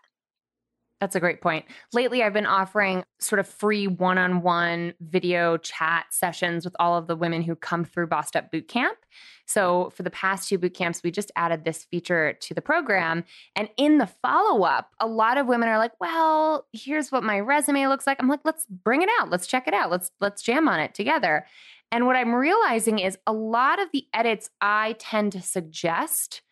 that's 1.00 1.14
a 1.14 1.20
great 1.20 1.40
point. 1.40 1.64
Lately, 1.92 2.22
I've 2.22 2.32
been 2.32 2.46
offering 2.46 3.04
sort 3.20 3.38
of 3.38 3.48
free 3.48 3.86
one 3.86 4.18
on 4.18 4.42
one 4.42 4.94
video 5.00 5.56
chat 5.56 6.06
sessions 6.10 6.64
with 6.64 6.74
all 6.80 6.96
of 6.96 7.06
the 7.06 7.16
women 7.16 7.42
who 7.42 7.54
come 7.54 7.84
through 7.84 8.08
Bossed 8.08 8.34
Up 8.34 8.50
Boot 8.50 8.68
Camp. 8.68 8.98
So, 9.46 9.90
for 9.94 10.02
the 10.02 10.10
past 10.10 10.48
two 10.48 10.58
boot 10.58 10.74
camps, 10.74 11.02
we 11.02 11.10
just 11.10 11.30
added 11.36 11.64
this 11.64 11.84
feature 11.84 12.34
to 12.40 12.54
the 12.54 12.60
program. 12.60 13.24
And 13.56 13.68
in 13.76 13.98
the 13.98 14.06
follow 14.06 14.64
up, 14.64 14.90
a 15.00 15.06
lot 15.06 15.38
of 15.38 15.46
women 15.46 15.68
are 15.68 15.78
like, 15.78 15.92
well, 16.00 16.66
here's 16.72 17.12
what 17.12 17.22
my 17.22 17.40
resume 17.40 17.86
looks 17.86 18.06
like. 18.06 18.18
I'm 18.20 18.28
like, 18.28 18.40
let's 18.44 18.66
bring 18.66 19.02
it 19.02 19.08
out. 19.20 19.30
Let's 19.30 19.46
check 19.46 19.68
it 19.68 19.74
out. 19.74 19.90
Let's 19.90 20.10
let's 20.20 20.42
jam 20.42 20.68
on 20.68 20.80
it 20.80 20.94
together. 20.94 21.46
And 21.90 22.06
what 22.06 22.16
I'm 22.16 22.34
realizing 22.34 22.98
is 22.98 23.16
a 23.26 23.32
lot 23.32 23.80
of 23.80 23.88
the 23.92 24.06
edits 24.12 24.50
I 24.60 24.96
tend 24.98 25.32
to 25.32 25.40
suggest 25.40 26.42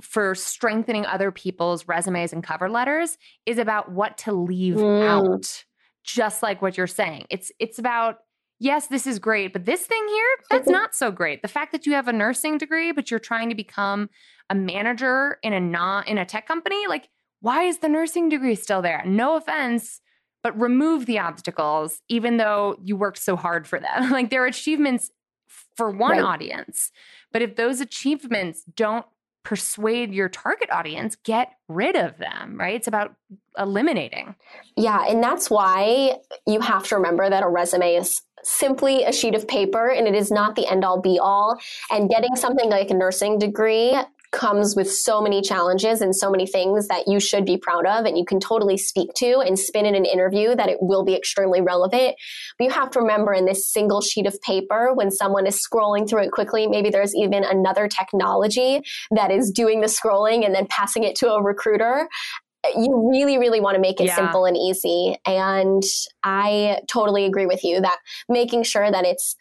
for 0.00 0.34
strengthening 0.34 1.04
other 1.06 1.30
people's 1.30 1.88
resumes 1.88 2.32
and 2.32 2.44
cover 2.44 2.70
letters 2.70 3.18
is 3.46 3.58
about 3.58 3.90
what 3.90 4.16
to 4.18 4.32
leave 4.32 4.76
mm. 4.76 5.06
out 5.06 5.64
just 6.04 6.42
like 6.42 6.62
what 6.62 6.76
you're 6.76 6.86
saying 6.86 7.24
it's 7.28 7.50
it's 7.58 7.78
about 7.78 8.18
yes 8.58 8.86
this 8.86 9.06
is 9.06 9.18
great 9.18 9.52
but 9.52 9.64
this 9.64 9.84
thing 9.86 10.06
here 10.08 10.26
that's 10.50 10.68
not 10.68 10.94
so 10.94 11.10
great 11.10 11.42
the 11.42 11.48
fact 11.48 11.72
that 11.72 11.86
you 11.86 11.92
have 11.92 12.08
a 12.08 12.12
nursing 12.12 12.56
degree 12.56 12.92
but 12.92 13.10
you're 13.10 13.20
trying 13.20 13.48
to 13.48 13.54
become 13.54 14.08
a 14.48 14.54
manager 14.54 15.38
in 15.42 15.52
a 15.52 15.60
non 15.60 16.06
in 16.06 16.18
a 16.18 16.24
tech 16.24 16.46
company 16.46 16.86
like 16.86 17.08
why 17.40 17.64
is 17.64 17.78
the 17.78 17.88
nursing 17.88 18.28
degree 18.28 18.54
still 18.54 18.82
there 18.82 19.02
no 19.04 19.36
offense 19.36 20.00
but 20.42 20.58
remove 20.58 21.06
the 21.06 21.18
obstacles 21.18 22.00
even 22.08 22.36
though 22.36 22.76
you 22.82 22.96
worked 22.96 23.18
so 23.18 23.36
hard 23.36 23.66
for 23.66 23.80
them 23.80 24.10
like 24.10 24.30
there 24.30 24.42
are 24.42 24.46
achievements 24.46 25.10
for 25.76 25.90
one 25.90 26.12
right. 26.12 26.22
audience 26.22 26.92
but 27.32 27.42
if 27.42 27.56
those 27.56 27.80
achievements 27.80 28.64
don't 28.74 29.06
persuade 29.42 30.12
your 30.12 30.28
target 30.28 30.70
audience, 30.70 31.16
get 31.24 31.52
rid 31.68 31.96
of 31.96 32.18
them, 32.18 32.58
right? 32.58 32.74
It's 32.74 32.88
about 32.88 33.14
eliminating. 33.58 34.34
Yeah. 34.76 35.04
And 35.08 35.22
that's 35.22 35.50
why 35.50 36.18
you 36.46 36.60
have 36.60 36.84
to 36.88 36.96
remember 36.96 37.28
that 37.28 37.42
a 37.42 37.48
resume 37.48 37.94
is 37.94 38.22
simply 38.42 39.04
a 39.04 39.12
sheet 39.12 39.34
of 39.34 39.46
paper 39.48 39.88
and 39.88 40.06
it 40.06 40.14
is 40.14 40.30
not 40.30 40.56
the 40.56 40.66
end 40.66 40.84
all 40.84 41.00
be 41.00 41.18
all. 41.18 41.58
And 41.90 42.08
getting 42.08 42.36
something 42.36 42.70
like 42.70 42.90
a 42.90 42.94
nursing 42.94 43.38
degree 43.38 43.96
comes 44.32 44.76
with 44.76 44.90
so 44.90 45.20
many 45.20 45.42
challenges 45.42 46.00
and 46.00 46.14
so 46.14 46.30
many 46.30 46.46
things 46.46 46.88
that 46.88 47.08
you 47.08 47.18
should 47.18 47.44
be 47.44 47.56
proud 47.56 47.86
of 47.86 48.04
and 48.04 48.16
you 48.16 48.24
can 48.24 48.38
totally 48.38 48.76
speak 48.76 49.12
to 49.14 49.40
and 49.40 49.58
spin 49.58 49.86
in 49.86 49.94
an 49.94 50.04
interview 50.04 50.54
that 50.54 50.68
it 50.68 50.78
will 50.80 51.04
be 51.04 51.14
extremely 51.14 51.60
relevant. 51.60 52.14
But 52.58 52.64
you 52.64 52.70
have 52.70 52.90
to 52.92 53.00
remember 53.00 53.32
in 53.32 53.46
this 53.46 53.68
single 53.68 54.00
sheet 54.00 54.26
of 54.26 54.40
paper, 54.42 54.92
when 54.94 55.10
someone 55.10 55.46
is 55.46 55.60
scrolling 55.60 56.08
through 56.08 56.24
it 56.24 56.32
quickly, 56.32 56.66
maybe 56.66 56.90
there's 56.90 57.14
even 57.14 57.44
another 57.44 57.88
technology 57.88 58.82
that 59.10 59.30
is 59.30 59.50
doing 59.50 59.80
the 59.80 59.88
scrolling 59.88 60.44
and 60.44 60.54
then 60.54 60.66
passing 60.68 61.04
it 61.04 61.16
to 61.16 61.32
a 61.32 61.42
recruiter 61.42 62.08
you 62.76 63.08
really, 63.10 63.38
really 63.38 63.60
want 63.60 63.74
to 63.76 63.80
make 63.80 64.00
it 64.00 64.06
yeah. 64.06 64.16
simple 64.16 64.44
and 64.44 64.56
easy. 64.56 65.16
And 65.26 65.82
I 66.22 66.80
totally 66.88 67.24
agree 67.24 67.46
with 67.46 67.64
you 67.64 67.80
that 67.80 67.96
making 68.28 68.64
sure 68.64 68.90
that 68.90 69.04
it's 69.04 69.34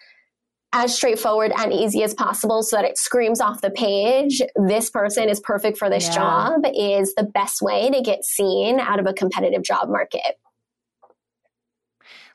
as 0.71 0.95
straightforward 0.95 1.51
and 1.57 1.73
easy 1.73 2.03
as 2.03 2.13
possible 2.13 2.61
so 2.61 2.75
that 2.75 2.85
it 2.85 2.97
screams 2.97 3.41
off 3.41 3.61
the 3.61 3.71
page 3.71 4.41
this 4.67 4.89
person 4.89 5.27
is 5.27 5.39
perfect 5.39 5.77
for 5.77 5.89
this 5.89 6.07
yeah. 6.07 6.15
job 6.15 6.61
is 6.75 7.15
the 7.15 7.23
best 7.23 7.61
way 7.61 7.89
to 7.89 8.01
get 8.01 8.23
seen 8.23 8.79
out 8.79 8.99
of 8.99 9.07
a 9.07 9.13
competitive 9.13 9.63
job 9.63 9.89
market. 9.89 10.39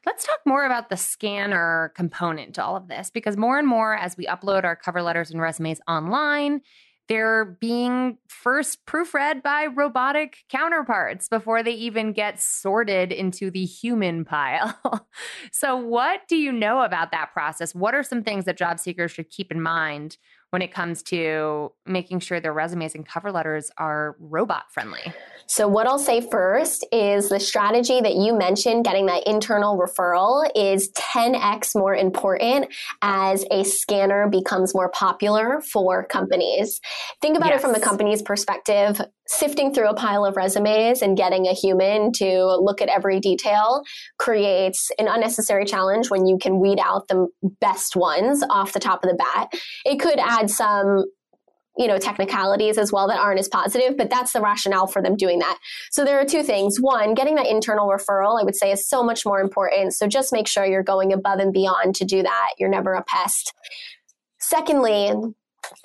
Let's 0.04 0.24
talk 0.26 0.40
more 0.44 0.66
about 0.66 0.90
the 0.90 0.96
scanner 0.96 1.92
component 1.96 2.56
to 2.56 2.64
all 2.64 2.76
of 2.76 2.88
this 2.88 3.08
because 3.08 3.36
more 3.36 3.58
and 3.58 3.66
more 3.66 3.94
as 3.94 4.16
we 4.16 4.26
upload 4.26 4.64
our 4.64 4.76
cover 4.76 5.00
letters 5.00 5.30
and 5.30 5.40
resumes 5.40 5.80
online, 5.88 6.60
they're 7.08 7.44
being 7.44 8.18
first 8.28 8.84
proofread 8.86 9.42
by 9.42 9.66
robotic 9.66 10.38
counterparts 10.48 11.28
before 11.28 11.62
they 11.62 11.72
even 11.72 12.12
get 12.12 12.40
sorted 12.40 13.12
into 13.12 13.50
the 13.50 13.64
human 13.64 14.24
pile. 14.24 15.06
so, 15.52 15.76
what 15.76 16.22
do 16.28 16.36
you 16.36 16.52
know 16.52 16.82
about 16.82 17.10
that 17.10 17.32
process? 17.32 17.74
What 17.74 17.94
are 17.94 18.02
some 18.02 18.22
things 18.22 18.46
that 18.46 18.56
job 18.56 18.78
seekers 18.78 19.10
should 19.10 19.30
keep 19.30 19.52
in 19.52 19.60
mind 19.60 20.16
when 20.54 20.62
it 20.62 20.72
comes 20.72 21.02
to 21.02 21.72
making 21.84 22.20
sure 22.20 22.38
their 22.38 22.52
resumes 22.52 22.94
and 22.94 23.04
cover 23.04 23.32
letters 23.32 23.72
are 23.76 24.14
robot 24.20 24.66
friendly? 24.70 25.00
So, 25.46 25.66
what 25.66 25.88
I'll 25.88 25.98
say 25.98 26.20
first 26.20 26.86
is 26.92 27.28
the 27.28 27.40
strategy 27.40 28.00
that 28.00 28.14
you 28.14 28.38
mentioned, 28.38 28.84
getting 28.84 29.06
that 29.06 29.26
internal 29.26 29.76
referral, 29.76 30.48
is 30.54 30.92
10x 30.92 31.74
more 31.74 31.96
important 31.96 32.72
as 33.02 33.44
a 33.50 33.64
scanner 33.64 34.28
becomes 34.28 34.76
more 34.76 34.90
popular 34.90 35.60
for 35.72 36.06
companies. 36.06 36.80
Think 37.20 37.36
about 37.36 37.50
yes. 37.50 37.58
it 37.58 37.62
from 37.62 37.72
the 37.72 37.80
company's 37.80 38.22
perspective. 38.22 39.00
Sifting 39.26 39.72
through 39.72 39.88
a 39.88 39.94
pile 39.94 40.26
of 40.26 40.36
resumes 40.36 41.00
and 41.00 41.16
getting 41.16 41.46
a 41.46 41.52
human 41.54 42.12
to 42.12 42.44
look 42.60 42.82
at 42.82 42.88
every 42.88 43.20
detail 43.20 43.82
creates 44.18 44.90
an 44.98 45.08
unnecessary 45.08 45.64
challenge 45.64 46.10
when 46.10 46.26
you 46.26 46.38
can 46.38 46.60
weed 46.60 46.78
out 46.78 47.08
the 47.08 47.26
best 47.60 47.96
ones 47.96 48.44
off 48.50 48.74
the 48.74 48.80
top 48.80 49.02
of 49.02 49.10
the 49.10 49.16
bat. 49.16 49.54
It 49.86 49.98
could 49.98 50.18
add 50.18 50.50
some 50.50 51.04
you 51.76 51.88
know 51.88 51.98
technicalities 51.98 52.78
as 52.78 52.92
well 52.92 53.08
that 53.08 53.18
aren't 53.18 53.40
as 53.40 53.48
positive 53.48 53.96
but 53.96 54.08
that's 54.08 54.32
the 54.32 54.40
rationale 54.40 54.86
for 54.86 55.02
them 55.02 55.16
doing 55.16 55.38
that. 55.40 55.58
So 55.90 56.04
there 56.04 56.20
are 56.20 56.24
two 56.24 56.42
things. 56.42 56.78
One 56.78 57.14
getting 57.14 57.34
that 57.36 57.46
internal 57.46 57.88
referral 57.88 58.40
i 58.40 58.44
would 58.44 58.56
say 58.56 58.70
is 58.70 58.88
so 58.88 59.02
much 59.02 59.24
more 59.24 59.40
important. 59.40 59.94
So 59.94 60.06
just 60.06 60.32
make 60.32 60.46
sure 60.46 60.64
you're 60.64 60.82
going 60.82 61.12
above 61.12 61.38
and 61.38 61.52
beyond 61.52 61.94
to 61.96 62.04
do 62.04 62.22
that. 62.22 62.48
You're 62.58 62.68
never 62.68 62.92
a 62.92 63.02
pest. 63.02 63.52
Secondly, 64.38 65.12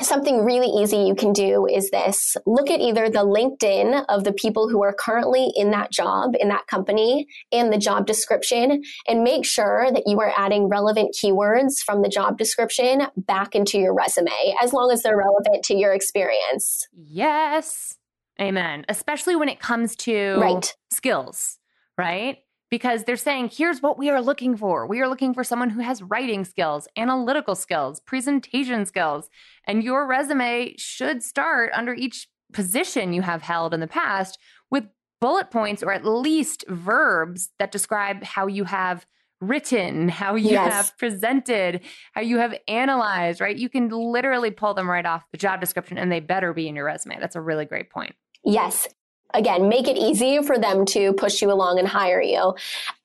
something 0.01 0.43
really 0.43 0.67
easy 0.67 0.97
you 0.97 1.15
can 1.15 1.33
do 1.33 1.67
is 1.67 1.89
this 1.89 2.35
look 2.45 2.69
at 2.69 2.79
either 2.79 3.09
the 3.09 3.25
LinkedIn 3.25 4.05
of 4.09 4.23
the 4.23 4.33
people 4.33 4.69
who 4.69 4.83
are 4.83 4.93
currently 4.93 5.51
in 5.55 5.71
that 5.71 5.91
job, 5.91 6.33
in 6.39 6.49
that 6.49 6.67
company, 6.67 7.27
and 7.51 7.71
the 7.71 7.77
job 7.77 8.05
description, 8.05 8.81
and 9.07 9.23
make 9.23 9.45
sure 9.45 9.91
that 9.91 10.03
you 10.05 10.19
are 10.19 10.33
adding 10.37 10.67
relevant 10.67 11.15
keywords 11.15 11.79
from 11.79 12.01
the 12.01 12.09
job 12.09 12.37
description 12.37 13.07
back 13.17 13.55
into 13.55 13.77
your 13.77 13.93
resume, 13.93 14.31
as 14.61 14.73
long 14.73 14.91
as 14.91 15.03
they're 15.03 15.17
relevant 15.17 15.63
to 15.65 15.75
your 15.75 15.93
experience. 15.93 16.87
Yes. 16.93 17.97
Amen. 18.39 18.85
Especially 18.87 19.35
when 19.35 19.49
it 19.49 19.59
comes 19.59 19.95
to 19.97 20.37
right. 20.39 20.73
skills, 20.91 21.59
right? 21.97 22.37
Because 22.69 23.03
they're 23.03 23.17
saying, 23.17 23.49
here's 23.51 23.81
what 23.81 23.97
we 23.97 24.09
are 24.09 24.21
looking 24.21 24.55
for. 24.55 24.85
We 24.85 25.01
are 25.01 25.07
looking 25.07 25.33
for 25.33 25.43
someone 25.43 25.71
who 25.71 25.81
has 25.81 26.03
writing 26.03 26.45
skills, 26.45 26.87
analytical 26.95 27.55
skills, 27.55 27.99
presentation 27.99 28.85
skills. 28.85 29.29
And 29.65 29.83
your 29.83 30.05
resume 30.07 30.75
should 30.77 31.23
start 31.23 31.71
under 31.73 31.93
each 31.93 32.27
position 32.53 33.13
you 33.13 33.21
have 33.21 33.41
held 33.41 33.73
in 33.73 33.79
the 33.79 33.87
past 33.87 34.37
with 34.69 34.85
bullet 35.19 35.51
points 35.51 35.83
or 35.83 35.91
at 35.91 36.05
least 36.05 36.63
verbs 36.67 37.49
that 37.59 37.71
describe 37.71 38.23
how 38.23 38.47
you 38.47 38.63
have 38.63 39.05
written, 39.41 40.09
how 40.09 40.35
you 40.35 40.51
yes. 40.51 40.71
have 40.71 40.97
presented, 40.97 41.81
how 42.13 42.21
you 42.21 42.37
have 42.37 42.55
analyzed, 42.67 43.41
right? 43.41 43.57
You 43.57 43.69
can 43.69 43.89
literally 43.89 44.51
pull 44.51 44.73
them 44.73 44.89
right 44.89 45.05
off 45.05 45.23
the 45.31 45.37
job 45.37 45.59
description 45.59 45.97
and 45.97 46.11
they 46.11 46.19
better 46.19 46.53
be 46.53 46.67
in 46.67 46.75
your 46.75 46.85
resume. 46.85 47.17
That's 47.19 47.35
a 47.35 47.41
really 47.41 47.65
great 47.65 47.89
point. 47.89 48.15
Yes 48.43 48.87
again, 49.33 49.69
make 49.69 49.87
it 49.87 49.97
easy 49.97 50.41
for 50.41 50.57
them 50.57 50.85
to 50.87 51.13
push 51.13 51.41
you 51.41 51.51
along 51.51 51.79
and 51.79 51.87
hire 51.87 52.21
you. 52.21 52.55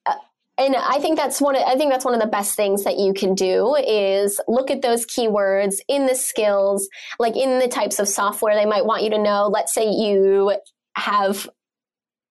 Uh, 0.07 0.15
and 0.57 0.77
I 0.77 0.99
think 1.01 1.19
that's 1.19 1.41
one. 1.41 1.57
Of, 1.57 1.63
I 1.63 1.77
think 1.77 1.91
that's 1.91 2.05
one 2.05 2.15
of 2.15 2.21
the 2.21 2.27
best 2.27 2.55
things 2.55 2.85
that 2.85 2.99
you 2.99 3.13
can 3.13 3.35
do 3.35 3.75
is 3.77 4.41
look 4.47 4.71
at 4.71 4.83
those 4.83 5.05
keywords 5.07 5.81
in 5.89 6.07
the 6.07 6.15
skills, 6.15 6.89
like 7.19 7.37
in 7.37 7.59
the 7.59 7.69
types 7.69 7.99
of 7.99 8.09
software 8.09 8.55
they 8.55 8.67
might 8.67 8.87
want 8.87 9.03
you 9.03 9.11
to 9.11 9.19
know. 9.19 9.49
Let's 9.53 9.75
say 9.75 9.91
you 9.91 10.57
have 10.97 11.49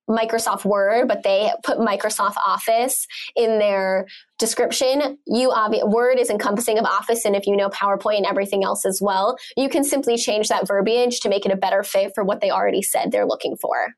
Microsoft 0.09 0.65
Word, 0.65 1.07
but 1.07 1.23
they 1.23 1.51
put 1.63 1.77
Microsoft 1.77 2.35
Office 2.45 3.07
in 3.35 3.59
their 3.59 4.07
description. 4.37 5.17
You 5.25 5.49
obvi- 5.49 5.89
Word 5.89 6.19
is 6.19 6.29
encompassing 6.29 6.77
of 6.77 6.85
Office, 6.85 7.25
and 7.25 7.35
if 7.35 7.47
you 7.47 7.55
know 7.55 7.69
PowerPoint 7.69 8.17
and 8.17 8.25
everything 8.25 8.63
else 8.63 8.85
as 8.85 8.99
well, 9.01 9.37
you 9.55 9.69
can 9.69 9.83
simply 9.83 10.17
change 10.17 10.49
that 10.49 10.67
verbiage 10.67 11.19
to 11.21 11.29
make 11.29 11.45
it 11.45 11.51
a 11.51 11.57
better 11.57 11.83
fit 11.83 12.11
for 12.13 12.23
what 12.23 12.41
they 12.41 12.51
already 12.51 12.81
said 12.81 13.11
they're 13.11 13.27
looking 13.27 13.55
for. 13.55 13.93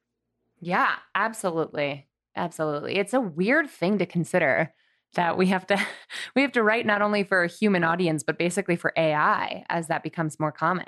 Yeah, 0.59 0.95
absolutely, 1.13 2.07
absolutely. 2.35 2.97
It's 2.97 3.13
a 3.13 3.21
weird 3.21 3.69
thing 3.69 3.97
to 3.97 4.05
consider 4.05 4.73
that 5.15 5.37
we 5.37 5.47
have 5.47 5.65
to 5.67 5.79
we 6.35 6.41
have 6.41 6.51
to 6.53 6.63
write 6.63 6.85
not 6.85 7.01
only 7.01 7.23
for 7.23 7.43
a 7.43 7.47
human 7.47 7.83
audience 7.83 8.23
but 8.23 8.37
basically 8.37 8.75
for 8.75 8.93
AI 8.97 9.65
as 9.69 9.87
that 9.87 10.03
becomes 10.03 10.39
more 10.39 10.51
common. 10.51 10.85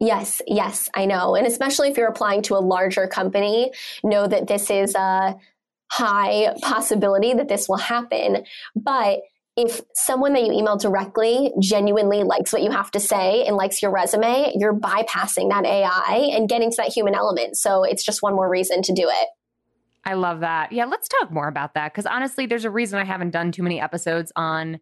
Yes, 0.00 0.40
yes, 0.46 0.88
I 0.94 1.06
know. 1.06 1.34
And 1.34 1.46
especially 1.46 1.88
if 1.88 1.96
you're 1.96 2.08
applying 2.08 2.42
to 2.42 2.54
a 2.54 2.60
larger 2.60 3.06
company, 3.08 3.72
know 4.04 4.26
that 4.26 4.46
this 4.46 4.70
is 4.70 4.94
a 4.94 5.36
high 5.90 6.54
possibility 6.62 7.34
that 7.34 7.48
this 7.48 7.68
will 7.68 7.78
happen. 7.78 8.44
But 8.76 9.20
if 9.56 9.80
someone 9.94 10.34
that 10.34 10.44
you 10.44 10.52
email 10.52 10.76
directly 10.76 11.52
genuinely 11.58 12.22
likes 12.22 12.52
what 12.52 12.62
you 12.62 12.70
have 12.70 12.92
to 12.92 13.00
say 13.00 13.44
and 13.44 13.56
likes 13.56 13.82
your 13.82 13.90
resume, 13.90 14.52
you're 14.54 14.74
bypassing 14.74 15.50
that 15.50 15.64
AI 15.64 16.30
and 16.32 16.48
getting 16.48 16.70
to 16.70 16.76
that 16.76 16.92
human 16.92 17.14
element. 17.14 17.56
So 17.56 17.82
it's 17.82 18.04
just 18.04 18.22
one 18.22 18.36
more 18.36 18.48
reason 18.48 18.82
to 18.82 18.92
do 18.92 19.08
it. 19.08 19.28
I 20.04 20.14
love 20.14 20.40
that. 20.40 20.70
Yeah, 20.70 20.84
let's 20.84 21.08
talk 21.08 21.32
more 21.32 21.48
about 21.48 21.74
that 21.74 21.92
because 21.92 22.06
honestly, 22.06 22.46
there's 22.46 22.64
a 22.64 22.70
reason 22.70 23.00
I 23.00 23.04
haven't 23.04 23.30
done 23.30 23.50
too 23.50 23.64
many 23.64 23.80
episodes 23.80 24.30
on 24.36 24.78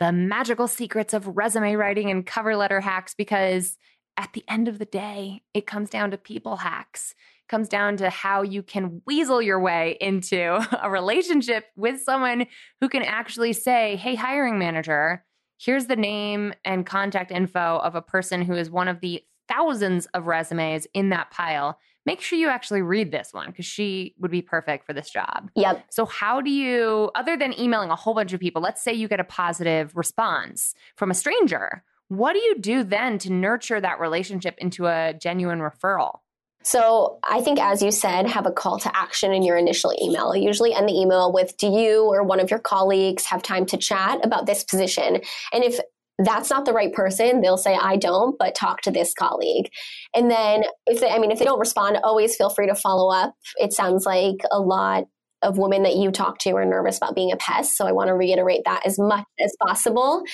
the 0.00 0.12
magical 0.12 0.68
secrets 0.68 1.14
of 1.14 1.36
resume 1.36 1.74
writing 1.74 2.10
and 2.10 2.26
cover 2.26 2.56
letter 2.56 2.80
hacks 2.80 3.14
because 3.14 3.78
at 4.16 4.32
the 4.32 4.44
end 4.48 4.68
of 4.68 4.78
the 4.78 4.84
day, 4.84 5.42
it 5.54 5.66
comes 5.66 5.90
down 5.90 6.10
to 6.10 6.18
people 6.18 6.56
hacks. 6.56 7.14
It 7.44 7.48
comes 7.48 7.68
down 7.68 7.96
to 7.98 8.10
how 8.10 8.42
you 8.42 8.62
can 8.62 9.02
weasel 9.06 9.40
your 9.40 9.60
way 9.60 9.96
into 10.00 10.66
a 10.82 10.90
relationship 10.90 11.66
with 11.76 12.00
someone 12.02 12.46
who 12.80 12.88
can 12.88 13.02
actually 13.02 13.52
say, 13.52 13.96
Hey, 13.96 14.14
hiring 14.14 14.58
manager, 14.58 15.24
here's 15.58 15.86
the 15.86 15.96
name 15.96 16.54
and 16.64 16.86
contact 16.86 17.30
info 17.30 17.78
of 17.78 17.94
a 17.94 18.02
person 18.02 18.42
who 18.42 18.54
is 18.54 18.70
one 18.70 18.88
of 18.88 19.00
the 19.00 19.22
thousands 19.48 20.06
of 20.14 20.26
resumes 20.26 20.86
in 20.94 21.10
that 21.10 21.30
pile. 21.30 21.78
Make 22.06 22.20
sure 22.20 22.38
you 22.38 22.48
actually 22.48 22.82
read 22.82 23.12
this 23.12 23.32
one 23.32 23.48
because 23.48 23.66
she 23.66 24.14
would 24.18 24.30
be 24.30 24.40
perfect 24.40 24.86
for 24.86 24.94
this 24.94 25.10
job. 25.10 25.50
Yep. 25.54 25.84
So, 25.90 26.06
how 26.06 26.40
do 26.40 26.50
you, 26.50 27.10
other 27.14 27.36
than 27.36 27.58
emailing 27.58 27.90
a 27.90 27.96
whole 27.96 28.14
bunch 28.14 28.32
of 28.32 28.40
people, 28.40 28.62
let's 28.62 28.82
say 28.82 28.94
you 28.94 29.06
get 29.06 29.20
a 29.20 29.24
positive 29.24 29.94
response 29.94 30.74
from 30.96 31.10
a 31.10 31.14
stranger 31.14 31.84
what 32.10 32.32
do 32.32 32.40
you 32.40 32.56
do 32.58 32.82
then 32.82 33.18
to 33.18 33.32
nurture 33.32 33.80
that 33.80 34.00
relationship 34.00 34.56
into 34.58 34.86
a 34.86 35.14
genuine 35.14 35.60
referral? 35.60 36.18
So 36.64 37.20
I 37.22 37.40
think, 37.40 37.60
as 37.60 37.80
you 37.80 37.92
said, 37.92 38.26
have 38.26 38.46
a 38.46 38.50
call 38.50 38.80
to 38.80 38.94
action 38.94 39.32
in 39.32 39.44
your 39.44 39.56
initial 39.56 39.94
email. 40.02 40.34
Usually 40.34 40.74
end 40.74 40.88
the 40.88 40.92
email 40.92 41.32
with, 41.32 41.56
do 41.56 41.68
you 41.68 42.04
or 42.04 42.24
one 42.24 42.40
of 42.40 42.50
your 42.50 42.58
colleagues 42.58 43.26
have 43.26 43.44
time 43.44 43.64
to 43.66 43.76
chat 43.76 44.18
about 44.24 44.46
this 44.46 44.64
position? 44.64 45.20
And 45.52 45.62
if 45.62 45.78
that's 46.18 46.50
not 46.50 46.64
the 46.64 46.72
right 46.72 46.92
person, 46.92 47.42
they'll 47.42 47.56
say, 47.56 47.76
I 47.80 47.94
don't, 47.94 48.36
but 48.38 48.56
talk 48.56 48.80
to 48.82 48.90
this 48.90 49.14
colleague. 49.14 49.70
And 50.12 50.28
then 50.28 50.64
if 50.86 51.00
they, 51.00 51.10
I 51.10 51.18
mean, 51.18 51.30
if 51.30 51.38
they 51.38 51.44
don't 51.44 51.60
respond, 51.60 51.98
always 52.02 52.34
feel 52.34 52.50
free 52.50 52.66
to 52.66 52.74
follow 52.74 53.10
up. 53.10 53.34
It 53.56 53.72
sounds 53.72 54.04
like 54.04 54.38
a 54.50 54.60
lot 54.60 55.04
of 55.42 55.58
women 55.58 55.84
that 55.84 55.94
you 55.94 56.10
talk 56.10 56.38
to 56.38 56.50
are 56.56 56.66
nervous 56.66 56.98
about 56.98 57.14
being 57.14 57.30
a 57.30 57.36
pest. 57.36 57.76
So 57.76 57.86
I 57.86 57.92
want 57.92 58.08
to 58.08 58.14
reiterate 58.14 58.62
that 58.64 58.84
as 58.84 58.98
much 58.98 59.24
as 59.38 59.56
possible. 59.62 60.24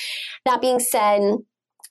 That 0.46 0.62
being 0.62 0.80
said, 0.80 1.20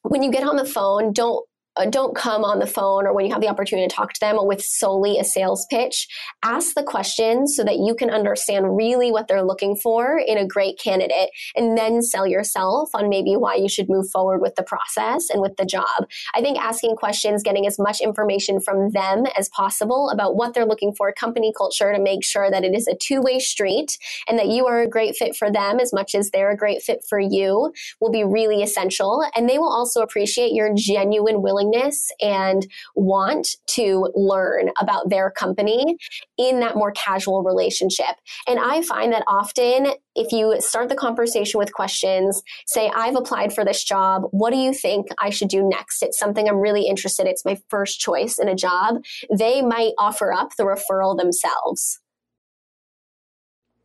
when 0.10 0.24
you 0.24 0.32
get 0.32 0.44
on 0.44 0.56
the 0.56 0.66
phone, 0.66 1.14
don't 1.14 1.46
uh, 1.78 1.86
don't 1.86 2.16
come 2.16 2.44
on 2.44 2.60
the 2.60 2.68
phone 2.68 3.06
or 3.06 3.14
when 3.14 3.26
you 3.26 3.32
have 3.32 3.42
the 3.42 3.50
opportunity 3.50 3.88
to 3.88 3.94
talk 3.94 4.14
to 4.14 4.20
them 4.20 4.38
with 4.40 4.62
solely 4.62 5.20
a 5.20 5.24
sales 5.24 5.66
pitch. 5.70 6.08
Ask 6.44 6.74
the 6.76 6.84
questions 6.84 7.56
so 7.56 7.64
that 7.64 7.78
you 7.78 7.96
can 7.96 8.10
understand 8.10 8.76
really 8.76 9.12
what 9.12 9.28
they're 9.28 9.44
looking 9.44 9.76
for 9.76 10.20
in 10.26 10.38
a 10.38 10.48
great 10.48 10.80
candidate 10.80 11.30
and 11.56 11.78
then 11.78 12.02
sell 12.02 12.26
yourself 12.26 12.90
on 12.94 13.10
maybe 13.10 13.36
why 13.36 13.56
you 13.56 13.68
should 13.68 13.90
move 13.90 14.10
forward 14.10 14.42
with 14.42 14.56
the 14.56 14.64
process 14.64 15.30
and 15.30 15.42
with 15.42 15.56
the 15.58 15.66
job. 15.66 16.08
I 16.34 16.42
think 16.42 16.58
asking 16.58 16.96
questions, 16.96 17.44
getting 17.44 17.68
as 17.68 17.78
much 17.78 18.00
information 18.00 18.62
from 18.62 18.92
them 18.92 19.26
as 19.38 19.50
possible 19.50 20.10
about 20.10 20.36
what 20.36 20.54
they're 20.54 20.66
looking 20.66 20.94
for, 20.96 21.12
company 21.12 21.54
culture 21.56 21.92
to 21.94 22.00
make 22.00 22.24
sure 22.24 22.50
that 22.50 22.64
it 22.64 22.74
is 22.74 22.88
a 22.88 22.96
two 22.96 23.22
way 23.22 23.40
street 23.40 23.98
and 24.28 24.40
that 24.40 24.48
you 24.48 24.66
are 24.66 24.82
a 24.82 24.90
great 24.90 25.16
fit 25.16 25.36
for 25.36 25.52
them 25.52 25.80
as 25.80 25.92
much 25.94 26.16
as 26.16 26.30
they're 26.32 26.52
a 26.52 26.58
great 26.58 26.82
fit 26.82 27.04
for 27.08 27.20
you 27.20 27.74
will 28.00 28.12
be 28.12 28.24
really 28.24 28.64
essential. 28.64 29.24
And 29.36 29.50
they 29.50 29.58
will 29.58 29.72
also 29.72 30.02
appreciate 30.02 30.54
your 30.54 30.72
genuine 30.76 31.42
willingness 31.42 31.65
willingness 31.66 32.12
and 32.22 32.68
want 32.96 33.56
to 33.68 34.10
learn 34.16 34.70
about 34.80 35.10
their 35.10 35.32
company 35.32 35.98
in 36.38 36.60
that 36.60 36.76
more 36.76 36.92
casual 36.92 37.44
relationship. 37.44 38.16
And 38.48 38.60
I 38.60 38.82
find 38.84 39.12
that 39.14 39.24
often 39.28 39.94
if 40.16 40.32
you 40.32 40.56
start 40.60 40.90
the 40.90 40.96
conversation 40.96 41.58
with 41.58 41.74
questions, 41.74 42.42
say, 42.66 42.90
I've 42.96 43.16
applied 43.16 43.54
for 43.54 43.66
this 43.66 43.84
job. 43.84 44.24
What 44.32 44.52
do 44.52 44.58
you 44.58 44.74
think 44.74 45.08
I 45.22 45.30
should 45.30 45.50
do 45.50 45.68
next? 45.68 46.02
It's 46.02 46.18
something 46.18 46.48
I'm 46.48 46.60
really 46.60 46.88
interested 46.88 47.24
in. 47.24 47.30
It's 47.30 47.46
my 47.46 47.58
first 47.70 48.00
choice 48.00 48.40
in 48.40 48.48
a 48.48 48.56
job. 48.56 49.04
They 49.36 49.62
might 49.62 49.94
offer 49.98 50.32
up 50.32 50.56
the 50.58 50.64
referral 50.64 51.18
themselves. 51.18 52.00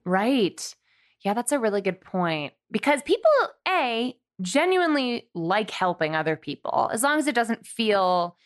Right. 0.05 0.75
Yeah, 1.23 1.35
that's 1.35 1.53
a 1.53 1.59
really 1.59 1.83
good 1.83 2.01
point. 2.01 2.55
Because 2.71 3.03
people, 3.03 3.31
A, 3.69 4.17
genuinely 4.41 5.29
like 5.35 5.71
helping 5.71 6.15
other 6.15 6.37
people 6.37 6.91
as 6.93 7.03
long 7.03 7.19
as 7.19 7.27
it 7.27 7.35
doesn't 7.35 7.67
feel 7.67 8.37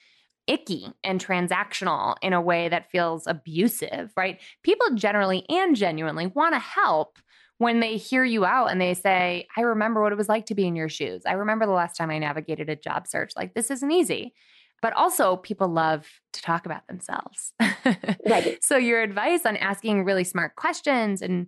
icky 0.47 0.89
and 1.03 1.25
transactional 1.25 2.17
in 2.23 2.33
a 2.33 2.41
way 2.41 2.69
that 2.69 2.91
feels 2.91 3.27
abusive, 3.27 4.13
right? 4.17 4.41
People 4.63 4.95
generally 4.95 5.45
and 5.49 5.75
genuinely 5.75 6.27
want 6.27 6.55
to 6.55 6.59
help 6.59 7.19
when 7.59 7.81
they 7.81 7.97
hear 7.97 8.25
you 8.25 8.45
out 8.45 8.71
and 8.71 8.81
they 8.81 8.95
say, 8.95 9.47
I 9.57 9.63
remember 9.63 10.03
what 10.03 10.13
it 10.13 10.19
was 10.19 10.29
like 10.29 10.47
to 10.47 10.55
be 10.55 10.67
in 10.67 10.77
your 10.77 10.89
shoes. 10.89 11.23
I 11.27 11.33
remember 11.33 11.67
the 11.67 11.73
last 11.73 11.97
time 11.97 12.11
I 12.11 12.19
navigated 12.19 12.69
a 12.69 12.77
job 12.77 13.07
search. 13.07 13.33
Like, 13.37 13.55
this 13.55 13.71
isn't 13.71 13.91
easy. 13.91 14.35
But 14.83 14.93
also, 14.93 15.37
people 15.37 15.69
love 15.69 16.07
to 16.35 16.43
talk 16.43 16.67
about 16.67 16.87
themselves. 16.89 17.55
right. 18.29 18.63
So, 18.63 18.77
your 18.77 19.01
advice 19.01 19.47
on 19.47 19.57
asking 19.57 20.05
really 20.05 20.25
smart 20.25 20.57
questions 20.57 21.23
and 21.23 21.47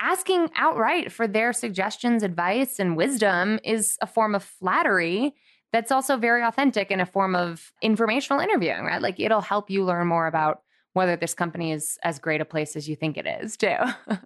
asking 0.00 0.50
outright 0.56 1.12
for 1.12 1.26
their 1.26 1.52
suggestions, 1.52 2.22
advice, 2.22 2.78
and 2.78 2.96
wisdom 2.96 3.58
is 3.64 3.96
a 4.00 4.06
form 4.06 4.34
of 4.34 4.42
flattery 4.42 5.34
that's 5.72 5.92
also 5.92 6.16
very 6.16 6.42
authentic 6.42 6.90
in 6.90 7.00
a 7.00 7.06
form 7.06 7.34
of 7.34 7.72
informational 7.82 8.40
interviewing, 8.40 8.84
right? 8.84 9.02
Like 9.02 9.20
it'll 9.20 9.40
help 9.40 9.70
you 9.70 9.84
learn 9.84 10.06
more 10.06 10.26
about 10.26 10.62
whether 10.94 11.16
this 11.16 11.34
company 11.34 11.70
is 11.72 11.98
as 12.02 12.18
great 12.18 12.40
a 12.40 12.44
place 12.44 12.74
as 12.74 12.88
you 12.88 12.96
think 12.96 13.16
it 13.16 13.26
is, 13.26 13.56
too. 13.56 13.76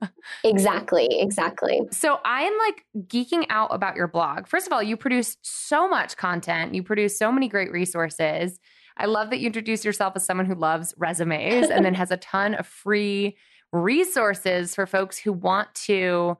exactly, 0.45 1.09
exactly. 1.11 1.81
So 1.91 2.19
I 2.25 2.43
am 2.43 2.59
like 2.59 2.85
geeking 3.09 3.47
out 3.51 3.75
about 3.75 3.97
your 3.97 4.09
blog. 4.09 4.47
First 4.47 4.67
of 4.67 4.73
all, 4.73 4.83
you 4.83 4.97
produce 4.97 5.37
so 5.43 5.89
much 5.89 6.17
content, 6.17 6.75
you 6.75 6.83
produce 6.83 7.19
so 7.19 7.31
many 7.31 7.49
great 7.49 7.73
resources. 7.73 8.59
I 8.97 9.07
love 9.07 9.31
that 9.31 9.41
you 9.41 9.47
introduce 9.47 9.85
yourself 9.85 10.15
as 10.17 10.25
someone 10.25 10.47
who 10.47 10.55
loves 10.55 10.95
resumes 10.97 11.69
and 11.69 11.85
then 11.85 11.95
has 12.03 12.11
a 12.11 12.17
ton 12.17 12.55
of 12.55 12.67
free 12.67 13.37
resources 13.73 14.75
for 14.75 14.87
folks 14.87 15.19
who 15.19 15.33
want 15.33 15.75
to 15.75 16.37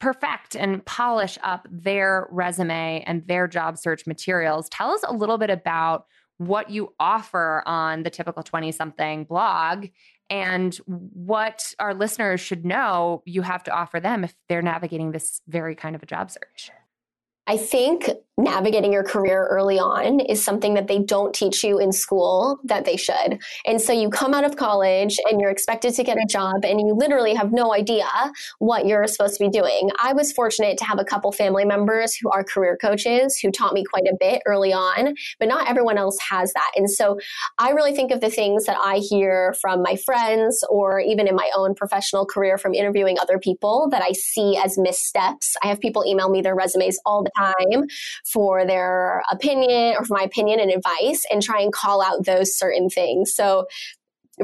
perfect 0.00 0.54
and 0.54 0.84
polish 0.84 1.38
up 1.42 1.66
their 1.70 2.28
resume 2.30 3.02
and 3.06 3.26
their 3.26 3.46
job 3.46 3.78
search 3.78 4.06
materials. 4.06 4.68
Tell 4.68 4.90
us 4.90 5.02
a 5.06 5.14
little 5.14 5.38
bit 5.38 5.50
about 5.50 6.06
what 6.38 6.68
you 6.70 6.92
offer 6.98 7.62
on 7.64 8.02
the 8.02 8.10
typical 8.10 8.42
20 8.42 8.72
something 8.72 9.24
blog 9.24 9.86
and 10.30 10.74
what 10.86 11.74
our 11.78 11.94
listeners 11.94 12.40
should 12.40 12.64
know 12.64 13.22
you 13.24 13.42
have 13.42 13.62
to 13.64 13.70
offer 13.70 14.00
them 14.00 14.24
if 14.24 14.34
they're 14.48 14.62
navigating 14.62 15.12
this 15.12 15.40
very 15.46 15.74
kind 15.74 15.94
of 15.94 16.02
a 16.02 16.06
job 16.06 16.30
search. 16.30 16.70
I 17.46 17.56
think 17.56 18.08
navigating 18.36 18.92
your 18.92 19.04
career 19.04 19.46
early 19.48 19.78
on 19.78 20.18
is 20.18 20.44
something 20.44 20.74
that 20.74 20.88
they 20.88 20.98
don't 20.98 21.32
teach 21.32 21.62
you 21.62 21.78
in 21.78 21.92
school 21.92 22.58
that 22.64 22.84
they 22.84 22.96
should. 22.96 23.38
And 23.64 23.80
so 23.80 23.92
you 23.92 24.10
come 24.10 24.34
out 24.34 24.42
of 24.44 24.56
college 24.56 25.16
and 25.30 25.40
you're 25.40 25.50
expected 25.50 25.94
to 25.94 26.02
get 26.02 26.16
a 26.16 26.26
job 26.28 26.64
and 26.64 26.80
you 26.80 26.94
literally 26.94 27.34
have 27.34 27.52
no 27.52 27.72
idea 27.72 28.08
what 28.58 28.86
you're 28.86 29.06
supposed 29.06 29.38
to 29.38 29.44
be 29.44 29.50
doing. 29.50 29.90
I 30.02 30.14
was 30.14 30.32
fortunate 30.32 30.78
to 30.78 30.84
have 30.84 30.98
a 30.98 31.04
couple 31.04 31.30
family 31.30 31.64
members 31.64 32.16
who 32.16 32.28
are 32.30 32.42
career 32.42 32.76
coaches 32.76 33.38
who 33.38 33.52
taught 33.52 33.72
me 33.72 33.84
quite 33.84 34.06
a 34.06 34.16
bit 34.18 34.42
early 34.46 34.72
on, 34.72 35.14
but 35.38 35.46
not 35.46 35.68
everyone 35.68 35.96
else 35.96 36.18
has 36.18 36.52
that. 36.54 36.72
And 36.74 36.90
so 36.90 37.18
I 37.58 37.70
really 37.70 37.94
think 37.94 38.10
of 38.10 38.20
the 38.20 38.30
things 38.30 38.64
that 38.64 38.78
I 38.82 38.96
hear 38.96 39.54
from 39.60 39.80
my 39.80 39.96
friends 40.04 40.64
or 40.68 40.98
even 40.98 41.28
in 41.28 41.36
my 41.36 41.50
own 41.56 41.76
professional 41.76 42.26
career 42.26 42.58
from 42.58 42.74
interviewing 42.74 43.16
other 43.20 43.38
people 43.38 43.88
that 43.92 44.02
I 44.02 44.10
see 44.10 44.56
as 44.56 44.76
missteps. 44.76 45.54
I 45.62 45.68
have 45.68 45.78
people 45.78 46.04
email 46.04 46.28
me 46.28 46.42
their 46.42 46.56
resumes 46.56 46.98
all 47.06 47.22
the 47.22 47.30
time 47.36 47.86
for 48.24 48.66
their 48.66 49.22
opinion 49.30 49.96
or 49.98 50.04
for 50.04 50.14
my 50.14 50.22
opinion 50.22 50.60
and 50.60 50.70
advice 50.70 51.24
and 51.30 51.42
try 51.42 51.60
and 51.60 51.72
call 51.72 52.02
out 52.02 52.24
those 52.24 52.56
certain 52.56 52.88
things. 52.88 53.34
So 53.34 53.66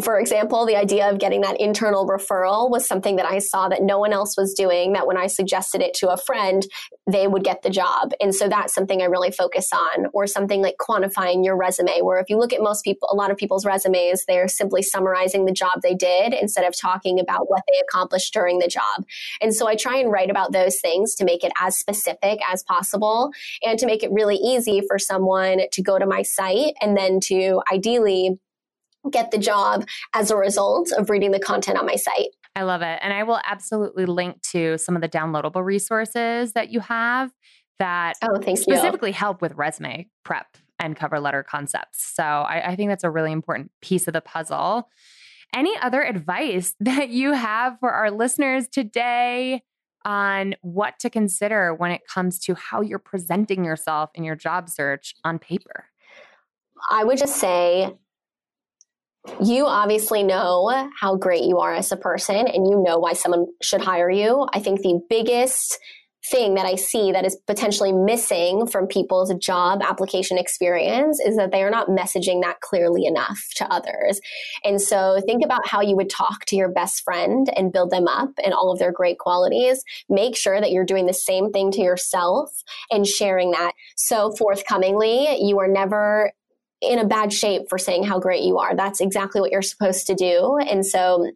for 0.02 0.20
example, 0.20 0.66
the 0.66 0.76
idea 0.76 1.10
of 1.10 1.18
getting 1.18 1.40
that 1.40 1.60
internal 1.60 2.06
referral 2.06 2.70
was 2.70 2.86
something 2.86 3.16
that 3.16 3.26
I 3.26 3.38
saw 3.38 3.68
that 3.68 3.82
no 3.82 3.98
one 3.98 4.12
else 4.12 4.36
was 4.36 4.54
doing, 4.54 4.92
that 4.92 5.06
when 5.06 5.16
I 5.16 5.26
suggested 5.26 5.80
it 5.80 5.94
to 5.94 6.10
a 6.10 6.16
friend, 6.16 6.64
they 7.10 7.26
would 7.26 7.42
get 7.42 7.62
the 7.62 7.70
job. 7.70 8.12
And 8.20 8.32
so 8.34 8.48
that's 8.48 8.72
something 8.72 9.02
I 9.02 9.06
really 9.06 9.32
focus 9.32 9.70
on, 9.72 10.06
or 10.12 10.26
something 10.26 10.62
like 10.62 10.76
quantifying 10.80 11.44
your 11.44 11.56
resume, 11.56 12.02
where 12.02 12.18
if 12.18 12.30
you 12.30 12.38
look 12.38 12.52
at 12.52 12.62
most 12.62 12.84
people, 12.84 13.08
a 13.10 13.16
lot 13.16 13.32
of 13.32 13.36
people's 13.36 13.66
resumes, 13.66 14.24
they're 14.26 14.48
simply 14.48 14.82
summarizing 14.82 15.44
the 15.44 15.52
job 15.52 15.80
they 15.82 15.94
did 15.94 16.34
instead 16.34 16.64
of 16.64 16.78
talking 16.78 17.18
about 17.18 17.50
what 17.50 17.62
they 17.66 17.80
accomplished 17.80 18.32
during 18.32 18.60
the 18.60 18.68
job. 18.68 19.04
And 19.40 19.54
so 19.54 19.66
I 19.66 19.74
try 19.74 19.96
and 19.96 20.12
write 20.12 20.30
about 20.30 20.52
those 20.52 20.80
things 20.80 21.16
to 21.16 21.24
make 21.24 21.42
it 21.42 21.52
as 21.60 21.76
specific 21.76 22.38
as 22.48 22.62
possible 22.62 23.32
and 23.64 23.78
to 23.78 23.86
make 23.86 24.02
it 24.04 24.12
really 24.12 24.36
easy 24.36 24.82
for 24.86 24.98
someone 24.98 25.62
to 25.72 25.82
go 25.82 25.98
to 25.98 26.06
my 26.06 26.22
site 26.22 26.74
and 26.80 26.96
then 26.96 27.18
to 27.20 27.60
ideally 27.72 28.38
get 29.10 29.30
the 29.30 29.38
job 29.38 29.86
as 30.14 30.30
a 30.30 30.36
result 30.36 30.92
of 30.92 31.10
reading 31.10 31.30
the 31.30 31.40
content 31.40 31.78
on 31.78 31.86
my 31.86 31.96
site. 31.96 32.28
I 32.56 32.62
love 32.62 32.82
it. 32.82 32.98
And 33.02 33.12
I 33.12 33.22
will 33.22 33.40
absolutely 33.46 34.06
link 34.06 34.42
to 34.50 34.76
some 34.78 34.96
of 34.96 35.02
the 35.02 35.08
downloadable 35.08 35.64
resources 35.64 36.52
that 36.52 36.70
you 36.70 36.80
have 36.80 37.30
that 37.78 38.14
oh, 38.22 38.38
thank 38.38 38.58
specifically 38.58 39.10
you. 39.10 39.14
help 39.14 39.40
with 39.40 39.54
resume 39.54 40.08
prep 40.24 40.56
and 40.78 40.96
cover 40.96 41.20
letter 41.20 41.42
concepts. 41.42 42.12
So 42.14 42.22
I, 42.22 42.70
I 42.70 42.76
think 42.76 42.90
that's 42.90 43.04
a 43.04 43.10
really 43.10 43.32
important 43.32 43.70
piece 43.80 44.06
of 44.06 44.12
the 44.12 44.20
puzzle. 44.20 44.88
Any 45.54 45.76
other 45.78 46.02
advice 46.02 46.74
that 46.80 47.10
you 47.10 47.32
have 47.32 47.78
for 47.80 47.90
our 47.92 48.10
listeners 48.10 48.68
today 48.68 49.62
on 50.04 50.54
what 50.62 50.98
to 51.00 51.10
consider 51.10 51.74
when 51.74 51.90
it 51.90 52.02
comes 52.06 52.38
to 52.40 52.54
how 52.54 52.80
you're 52.80 52.98
presenting 52.98 53.64
yourself 53.64 54.10
in 54.14 54.24
your 54.24 54.36
job 54.36 54.68
search 54.68 55.14
on 55.24 55.38
paper? 55.38 55.86
I 56.90 57.04
would 57.04 57.18
just 57.18 57.36
say 57.36 57.92
you 59.42 59.66
obviously 59.66 60.22
know 60.22 60.90
how 60.98 61.16
great 61.16 61.44
you 61.44 61.58
are 61.58 61.74
as 61.74 61.92
a 61.92 61.96
person 61.96 62.36
and 62.36 62.66
you 62.66 62.82
know 62.82 62.98
why 62.98 63.12
someone 63.12 63.46
should 63.62 63.80
hire 63.80 64.10
you. 64.10 64.48
I 64.52 64.60
think 64.60 64.80
the 64.80 65.00
biggest 65.08 65.78
thing 66.30 66.54
that 66.54 66.66
I 66.66 66.74
see 66.74 67.12
that 67.12 67.24
is 67.24 67.36
potentially 67.46 67.92
missing 67.92 68.66
from 68.66 68.86
people's 68.86 69.32
job 69.34 69.80
application 69.82 70.36
experience 70.36 71.18
is 71.18 71.36
that 71.36 71.50
they 71.50 71.62
are 71.62 71.70
not 71.70 71.88
messaging 71.88 72.42
that 72.42 72.60
clearly 72.60 73.06
enough 73.06 73.40
to 73.56 73.72
others. 73.72 74.20
And 74.62 74.80
so 74.80 75.20
think 75.24 75.42
about 75.44 75.66
how 75.66 75.80
you 75.80 75.96
would 75.96 76.10
talk 76.10 76.44
to 76.46 76.56
your 76.56 76.68
best 76.68 77.02
friend 77.02 77.48
and 77.56 77.72
build 77.72 77.90
them 77.90 78.06
up 78.06 78.30
and 78.44 78.52
all 78.52 78.70
of 78.70 78.78
their 78.78 78.92
great 78.92 79.18
qualities. 79.18 79.82
Make 80.08 80.36
sure 80.36 80.60
that 80.60 80.70
you're 80.70 80.84
doing 80.84 81.06
the 81.06 81.14
same 81.14 81.50
thing 81.52 81.70
to 81.72 81.80
yourself 81.80 82.50
and 82.90 83.06
sharing 83.06 83.52
that. 83.52 83.72
So 83.96 84.32
forthcomingly, 84.36 85.38
you 85.40 85.58
are 85.58 85.68
never 85.68 86.32
in 86.80 86.98
a 86.98 87.06
bad 87.06 87.32
shape 87.32 87.62
for 87.68 87.78
saying 87.78 88.04
how 88.04 88.18
great 88.18 88.42
you 88.42 88.58
are. 88.58 88.74
That's 88.74 89.00
exactly 89.00 89.40
what 89.40 89.50
you're 89.50 89.62
supposed 89.62 90.06
to 90.06 90.14
do. 90.14 90.58
And 90.58 90.84
so 90.84 91.30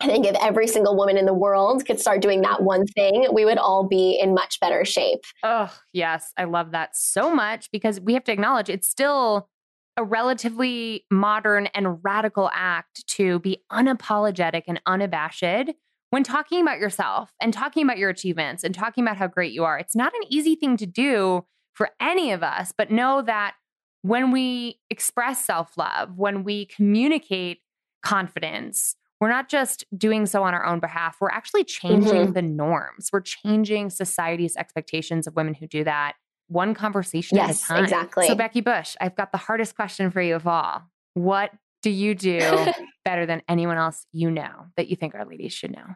I 0.00 0.06
think 0.06 0.26
if 0.26 0.36
every 0.40 0.68
single 0.68 0.96
woman 0.96 1.16
in 1.16 1.26
the 1.26 1.34
world 1.34 1.84
could 1.84 1.98
start 1.98 2.22
doing 2.22 2.42
that 2.42 2.62
one 2.62 2.86
thing, 2.86 3.26
we 3.32 3.44
would 3.44 3.58
all 3.58 3.86
be 3.86 4.18
in 4.20 4.34
much 4.34 4.60
better 4.60 4.84
shape. 4.84 5.20
Oh, 5.42 5.72
yes. 5.92 6.32
I 6.36 6.44
love 6.44 6.70
that 6.72 6.96
so 6.96 7.34
much 7.34 7.70
because 7.72 8.00
we 8.00 8.14
have 8.14 8.24
to 8.24 8.32
acknowledge 8.32 8.68
it's 8.68 8.88
still 8.88 9.48
a 9.96 10.04
relatively 10.04 11.04
modern 11.10 11.66
and 11.74 11.98
radical 12.04 12.50
act 12.54 13.06
to 13.08 13.40
be 13.40 13.64
unapologetic 13.72 14.62
and 14.68 14.80
unabashed 14.86 15.72
when 16.10 16.22
talking 16.22 16.62
about 16.62 16.78
yourself 16.78 17.32
and 17.42 17.52
talking 17.52 17.84
about 17.84 17.98
your 17.98 18.08
achievements 18.08 18.62
and 18.62 18.74
talking 18.74 19.02
about 19.02 19.16
how 19.16 19.26
great 19.26 19.52
you 19.52 19.64
are. 19.64 19.78
It's 19.78 19.96
not 19.96 20.14
an 20.14 20.22
easy 20.30 20.54
thing 20.54 20.76
to 20.76 20.86
do 20.86 21.44
for 21.74 21.90
any 22.00 22.30
of 22.30 22.44
us, 22.44 22.72
but 22.76 22.92
know 22.92 23.22
that 23.22 23.54
when 24.02 24.30
we 24.30 24.78
express 24.90 25.44
self 25.44 25.76
love, 25.76 26.16
when 26.16 26.44
we 26.44 26.66
communicate 26.66 27.58
confidence, 28.02 28.96
we're 29.20 29.28
not 29.28 29.48
just 29.48 29.84
doing 29.96 30.26
so 30.26 30.44
on 30.44 30.54
our 30.54 30.64
own 30.64 30.78
behalf. 30.78 31.16
We're 31.20 31.30
actually 31.30 31.64
changing 31.64 32.12
mm-hmm. 32.12 32.32
the 32.32 32.42
norms. 32.42 33.10
We're 33.12 33.20
changing 33.20 33.90
society's 33.90 34.56
expectations 34.56 35.26
of 35.26 35.34
women 35.34 35.54
who 35.54 35.66
do 35.66 35.84
that 35.84 36.14
one 36.46 36.74
conversation 36.74 37.36
yes, 37.36 37.62
at 37.62 37.64
a 37.64 37.68
time. 37.68 37.84
Exactly. 37.84 38.26
So, 38.26 38.34
Becky 38.34 38.60
Bush, 38.60 38.96
I've 39.00 39.16
got 39.16 39.32
the 39.32 39.38
hardest 39.38 39.76
question 39.76 40.10
for 40.10 40.20
you 40.20 40.34
of 40.34 40.46
all. 40.46 40.82
What 41.14 41.50
do 41.82 41.90
you 41.90 42.14
do 42.14 42.40
better 43.04 43.26
than 43.26 43.42
anyone 43.48 43.76
else 43.76 44.06
you 44.12 44.30
know 44.30 44.66
that 44.76 44.88
you 44.88 44.96
think 44.96 45.14
our 45.14 45.26
ladies 45.26 45.52
should 45.52 45.72
know? 45.72 45.94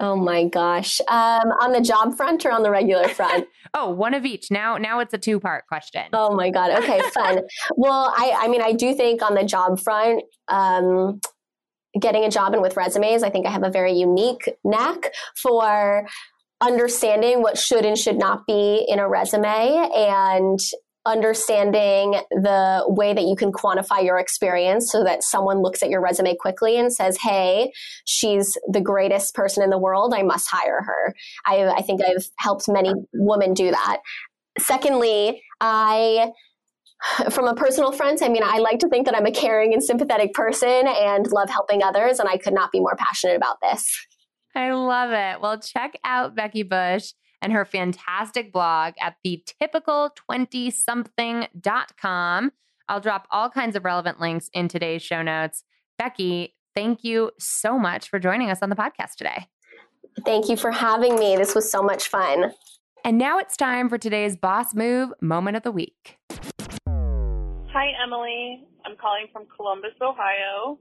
Oh 0.00 0.16
my 0.16 0.44
gosh. 0.44 1.00
Um, 1.08 1.52
on 1.60 1.72
the 1.72 1.80
job 1.80 2.16
front 2.16 2.46
or 2.46 2.52
on 2.52 2.62
the 2.62 2.70
regular 2.70 3.08
front? 3.08 3.46
oh, 3.74 3.90
one 3.90 4.14
of 4.14 4.24
each. 4.24 4.50
Now, 4.50 4.76
now 4.76 5.00
it's 5.00 5.12
a 5.14 5.18
two 5.18 5.40
part 5.40 5.66
question. 5.66 6.04
Oh 6.12 6.34
my 6.34 6.50
God. 6.50 6.70
Okay, 6.82 7.00
fun. 7.14 7.40
well, 7.76 8.12
I, 8.16 8.34
I 8.42 8.48
mean, 8.48 8.62
I 8.62 8.72
do 8.72 8.94
think 8.94 9.22
on 9.22 9.34
the 9.34 9.44
job 9.44 9.80
front, 9.80 10.22
um, 10.48 11.20
getting 11.98 12.24
a 12.24 12.30
job 12.30 12.52
and 12.52 12.62
with 12.62 12.76
resumes, 12.76 13.22
I 13.22 13.30
think 13.30 13.46
I 13.46 13.50
have 13.50 13.64
a 13.64 13.70
very 13.70 13.92
unique 13.92 14.48
knack 14.64 15.12
for 15.36 16.06
understanding 16.60 17.42
what 17.42 17.56
should 17.56 17.84
and 17.84 17.96
should 17.96 18.18
not 18.18 18.46
be 18.46 18.84
in 18.88 18.98
a 18.98 19.08
resume 19.08 19.90
and 19.94 20.58
understanding 21.06 22.20
the 22.30 22.84
way 22.86 23.14
that 23.14 23.24
you 23.24 23.34
can 23.36 23.52
quantify 23.52 24.04
your 24.04 24.18
experience 24.18 24.90
so 24.90 25.04
that 25.04 25.22
someone 25.22 25.62
looks 25.62 25.82
at 25.82 25.88
your 25.88 26.00
resume 26.00 26.34
quickly 26.36 26.78
and 26.78 26.92
says, 26.92 27.16
Hey, 27.20 27.72
she's 28.04 28.58
the 28.68 28.80
greatest 28.80 29.34
person 29.34 29.62
in 29.62 29.70
the 29.70 29.78
world. 29.78 30.12
I 30.14 30.22
must 30.22 30.48
hire 30.50 30.82
her. 30.82 31.14
I, 31.46 31.66
I 31.68 31.82
think 31.82 32.02
I've 32.02 32.26
helped 32.38 32.68
many 32.68 32.92
women 33.14 33.54
do 33.54 33.70
that. 33.70 33.98
Secondly, 34.58 35.42
I 35.60 36.30
from 37.30 37.46
a 37.46 37.54
personal 37.54 37.92
front, 37.92 38.22
I 38.22 38.28
mean, 38.28 38.42
I 38.44 38.58
like 38.58 38.80
to 38.80 38.88
think 38.88 39.06
that 39.06 39.16
I'm 39.16 39.24
a 39.24 39.30
caring 39.30 39.72
and 39.72 39.82
sympathetic 39.82 40.34
person 40.34 40.84
and 40.88 41.26
love 41.30 41.48
helping 41.48 41.80
others, 41.80 42.18
and 42.18 42.28
I 42.28 42.38
could 42.38 42.54
not 42.54 42.72
be 42.72 42.80
more 42.80 42.96
passionate 42.98 43.36
about 43.36 43.58
this. 43.62 43.88
I 44.54 44.72
love 44.72 45.12
it. 45.12 45.40
Well, 45.40 45.60
check 45.60 45.96
out 46.02 46.34
Becky 46.34 46.64
Bush 46.64 47.12
and 47.40 47.52
her 47.52 47.64
fantastic 47.64 48.52
blog 48.52 48.94
at 49.00 49.14
the 49.22 49.44
typical20something.com. 49.62 52.52
I'll 52.88 53.00
drop 53.00 53.28
all 53.30 53.48
kinds 53.50 53.76
of 53.76 53.84
relevant 53.84 54.18
links 54.20 54.50
in 54.52 54.66
today's 54.68 55.02
show 55.02 55.22
notes. 55.22 55.62
Becky, 55.98 56.56
thank 56.74 57.04
you 57.04 57.30
so 57.38 57.78
much 57.78 58.08
for 58.08 58.18
joining 58.18 58.50
us 58.50 58.58
on 58.62 58.70
the 58.70 58.76
podcast 58.76 59.16
today. 59.16 59.46
Thank 60.24 60.48
you 60.48 60.56
for 60.56 60.72
having 60.72 61.18
me. 61.18 61.36
This 61.36 61.54
was 61.54 61.70
so 61.70 61.82
much 61.82 62.08
fun. 62.08 62.52
And 63.04 63.18
now 63.18 63.38
it's 63.38 63.56
time 63.56 63.88
for 63.88 63.98
today's 63.98 64.36
Boss 64.36 64.74
Move 64.74 65.12
moment 65.20 65.56
of 65.56 65.62
the 65.62 65.70
week. 65.70 66.18
Hi, 67.70 67.92
Emilie. 68.02 68.66
I'm 68.84 68.96
calling 68.96 69.28
from 69.32 69.46
Columbus, 69.54 69.94
Ohio. 70.02 70.80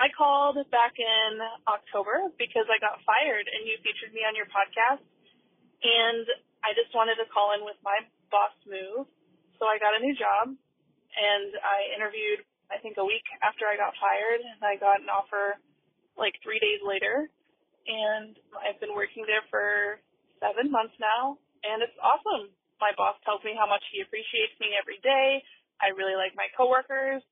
I 0.00 0.08
called 0.16 0.56
back 0.70 0.94
in 0.98 1.38
October 1.68 2.32
because 2.38 2.66
I 2.66 2.80
got 2.80 2.98
fired 3.06 3.46
and 3.46 3.68
you 3.68 3.76
featured 3.84 4.12
me 4.12 4.26
on 4.26 4.34
your 4.34 4.46
podcast 4.50 5.04
and 5.82 6.24
I 6.62 6.70
just 6.78 6.94
wanted 6.94 7.18
to 7.18 7.26
call 7.26 7.54
in 7.58 7.66
with 7.66 7.78
my 7.82 7.98
boss 8.30 8.54
move. 8.64 9.06
So 9.58 9.66
I 9.66 9.78
got 9.82 9.98
a 9.98 10.02
new 10.02 10.14
job 10.14 10.54
and 10.54 11.50
I 11.58 11.92
interviewed, 11.94 12.42
I 12.70 12.78
think 12.78 12.96
a 12.98 13.06
week 13.06 13.26
after 13.42 13.66
I 13.66 13.76
got 13.76 13.94
fired 13.98 14.42
and 14.42 14.62
I 14.62 14.78
got 14.78 15.02
an 15.02 15.10
offer 15.10 15.58
like 16.14 16.38
three 16.42 16.62
days 16.62 16.82
later. 16.82 17.28
And 17.86 18.38
I've 18.54 18.78
been 18.78 18.94
working 18.94 19.26
there 19.26 19.42
for 19.50 19.98
seven 20.38 20.70
months 20.70 20.94
now 21.02 21.38
and 21.66 21.82
it's 21.82 21.94
awesome. 21.98 22.50
My 22.78 22.94
boss 22.98 23.18
tells 23.22 23.42
me 23.46 23.54
how 23.54 23.66
much 23.66 23.82
he 23.94 24.02
appreciates 24.02 24.54
me 24.58 24.74
every 24.74 24.98
day. 25.02 25.42
I 25.78 25.94
really 25.94 26.14
like 26.14 26.34
my 26.38 26.50
coworkers. 26.54 27.22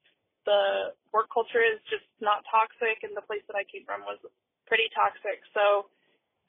The 0.47 0.95
work 1.15 1.31
culture 1.31 1.63
is 1.63 1.79
just 1.91 2.07
not 2.19 2.43
toxic 2.51 3.03
and 3.07 3.15
the 3.15 3.23
place 3.27 3.43
that 3.47 3.59
I 3.59 3.67
came 3.67 3.87
from 3.87 4.03
was 4.07 4.19
pretty 4.67 4.91
toxic. 4.95 5.43
So 5.55 5.91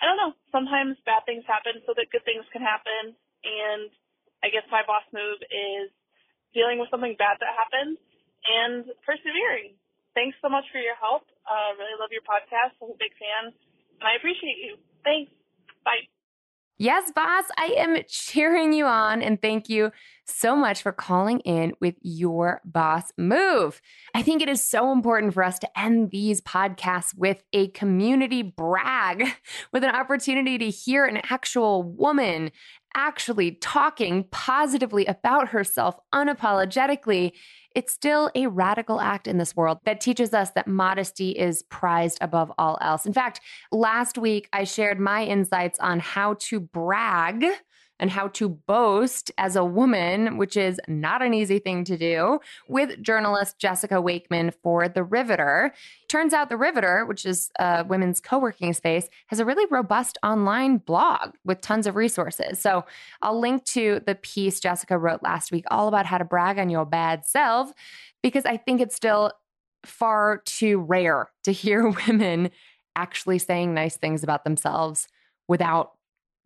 I 0.01 0.09
don't 0.09 0.17
know, 0.17 0.33
sometimes 0.49 0.97
bad 1.05 1.23
things 1.29 1.45
happen 1.45 1.77
so 1.85 1.93
that 1.93 2.09
good 2.09 2.25
things 2.25 2.43
can 2.49 2.65
happen. 2.65 3.13
And 3.45 3.89
I 4.41 4.49
guess 4.49 4.65
my 4.73 4.81
boss 4.81 5.05
move 5.13 5.37
is 5.45 5.93
dealing 6.57 6.81
with 6.81 6.89
something 6.89 7.13
bad 7.21 7.37
that 7.37 7.53
happened 7.53 8.01
and 8.49 8.89
persevering. 9.05 9.77
Thanks 10.17 10.35
so 10.41 10.49
much 10.49 10.65
for 10.73 10.81
your 10.81 10.97
help. 10.97 11.29
Uh, 11.45 11.77
really 11.77 11.95
love 12.01 12.11
your 12.11 12.25
podcast. 12.25 12.75
I'm 12.81 12.91
a 12.91 12.99
big 12.99 13.13
fan 13.15 13.53
and 13.53 14.05
I 14.09 14.17
appreciate 14.17 14.57
you. 14.57 14.81
Thanks. 15.05 15.31
Bye. 15.85 16.09
Yes, 16.81 17.11
boss, 17.11 17.43
I 17.59 17.75
am 17.77 17.95
cheering 18.09 18.73
you 18.73 18.87
on 18.87 19.21
and 19.21 19.39
thank 19.39 19.69
you 19.69 19.91
so 20.25 20.55
much 20.55 20.81
for 20.81 20.91
calling 20.91 21.39
in 21.41 21.73
with 21.79 21.93
your 22.01 22.59
boss 22.65 23.11
move. 23.19 23.79
I 24.15 24.23
think 24.23 24.41
it 24.41 24.49
is 24.49 24.67
so 24.67 24.91
important 24.91 25.35
for 25.35 25.43
us 25.43 25.59
to 25.59 25.79
end 25.79 26.09
these 26.09 26.41
podcasts 26.41 27.15
with 27.15 27.43
a 27.53 27.67
community 27.67 28.41
brag, 28.41 29.31
with 29.71 29.83
an 29.83 29.93
opportunity 29.93 30.57
to 30.57 30.71
hear 30.71 31.05
an 31.05 31.21
actual 31.29 31.83
woman 31.83 32.49
actually 32.95 33.51
talking 33.51 34.25
positively 34.31 35.05
about 35.05 35.49
herself 35.49 35.97
unapologetically 36.15 37.33
it's 37.75 37.93
still 37.93 38.29
a 38.35 38.47
radical 38.47 38.99
act 38.99 39.27
in 39.27 39.37
this 39.37 39.55
world 39.55 39.79
that 39.85 40.01
teaches 40.01 40.33
us 40.33 40.51
that 40.51 40.67
modesty 40.67 41.31
is 41.31 41.63
prized 41.63 42.17
above 42.21 42.51
all 42.57 42.77
else. 42.81 43.05
In 43.05 43.13
fact, 43.13 43.41
last 43.71 44.17
week 44.17 44.49
I 44.53 44.63
shared 44.63 44.99
my 44.99 45.23
insights 45.23 45.79
on 45.79 45.99
how 45.99 46.35
to 46.39 46.59
brag 46.59 47.45
and 48.01 48.09
how 48.09 48.27
to 48.29 48.49
boast 48.49 49.31
as 49.37 49.55
a 49.55 49.63
woman, 49.63 50.37
which 50.37 50.57
is 50.57 50.81
not 50.87 51.21
an 51.21 51.35
easy 51.35 51.59
thing 51.59 51.83
to 51.85 51.95
do, 51.97 52.39
with 52.67 53.01
journalist 53.01 53.59
Jessica 53.59 54.01
Wakeman 54.01 54.51
for 54.63 54.89
The 54.89 55.03
Riveter. 55.03 55.71
Turns 56.09 56.33
out 56.33 56.49
The 56.49 56.57
Riveter, 56.57 57.05
which 57.05 57.25
is 57.25 57.51
a 57.59 57.85
women's 57.87 58.19
co 58.19 58.39
working 58.39 58.73
space, 58.73 59.07
has 59.27 59.39
a 59.39 59.45
really 59.45 59.67
robust 59.69 60.17
online 60.23 60.77
blog 60.79 61.35
with 61.45 61.61
tons 61.61 61.85
of 61.85 61.95
resources. 61.95 62.59
So 62.59 62.83
I'll 63.21 63.39
link 63.39 63.63
to 63.65 64.01
the 64.05 64.15
piece 64.15 64.59
Jessica 64.59 64.97
wrote 64.97 65.21
last 65.21 65.51
week 65.51 65.65
all 65.69 65.87
about 65.87 66.07
how 66.07 66.17
to 66.17 66.25
brag 66.25 66.57
on 66.57 66.71
your 66.71 66.85
bad 66.85 67.25
self, 67.25 67.71
because 68.23 68.45
I 68.45 68.57
think 68.57 68.81
it's 68.81 68.95
still 68.95 69.31
far 69.85 70.41
too 70.45 70.79
rare 70.79 71.29
to 71.43 71.51
hear 71.51 71.87
women 72.07 72.49
actually 72.95 73.37
saying 73.37 73.73
nice 73.73 73.95
things 73.95 74.23
about 74.23 74.43
themselves 74.43 75.07
without 75.47 75.91